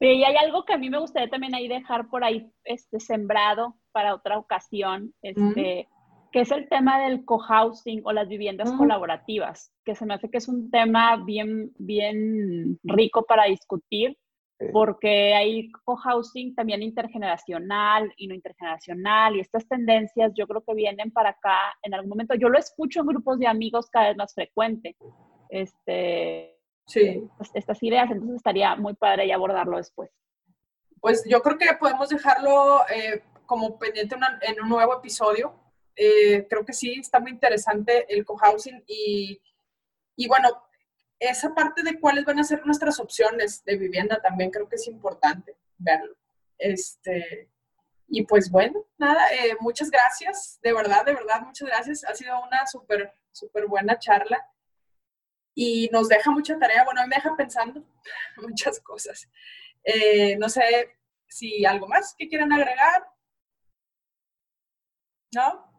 [0.00, 3.76] Y hay algo que a mí me gustaría también ahí dejar por ahí este, sembrado
[3.92, 5.14] para otra ocasión.
[5.22, 5.88] Este,
[6.32, 10.38] que es el tema del cohousing o las viviendas colaborativas, que se me hace que
[10.38, 14.18] es un tema bien, bien rico para discutir,
[14.72, 21.10] porque hay cohousing también intergeneracional y no intergeneracional, y estas tendencias yo creo que vienen
[21.10, 22.34] para acá en algún momento.
[22.34, 24.96] Yo lo escucho en grupos de amigos cada vez más frecuente,
[25.48, 27.24] este, sí.
[27.54, 30.10] estas ideas, entonces estaría muy padre ya abordarlo después.
[31.00, 35.62] Pues yo creo que podemos dejarlo eh, como pendiente en un nuevo episodio
[35.94, 39.40] eh, creo que sí, está muy interesante el cohousing y,
[40.16, 40.48] y bueno,
[41.30, 44.88] esa parte de cuáles van a ser nuestras opciones de vivienda también creo que es
[44.88, 46.16] importante verlo.
[46.58, 47.48] Este,
[48.08, 52.04] y pues bueno, nada, eh, muchas gracias, de verdad, de verdad, muchas gracias.
[52.04, 54.44] Ha sido una súper, súper buena charla
[55.54, 57.84] y nos deja mucha tarea, bueno, me deja pensando
[58.36, 59.28] muchas cosas.
[59.84, 60.96] Eh, no sé
[61.28, 63.06] si algo más que quieran agregar.
[65.34, 65.72] ¿No?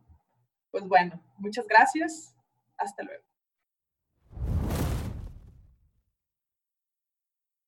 [0.72, 2.36] Pues bueno, muchas gracias.
[2.78, 3.33] Hasta luego.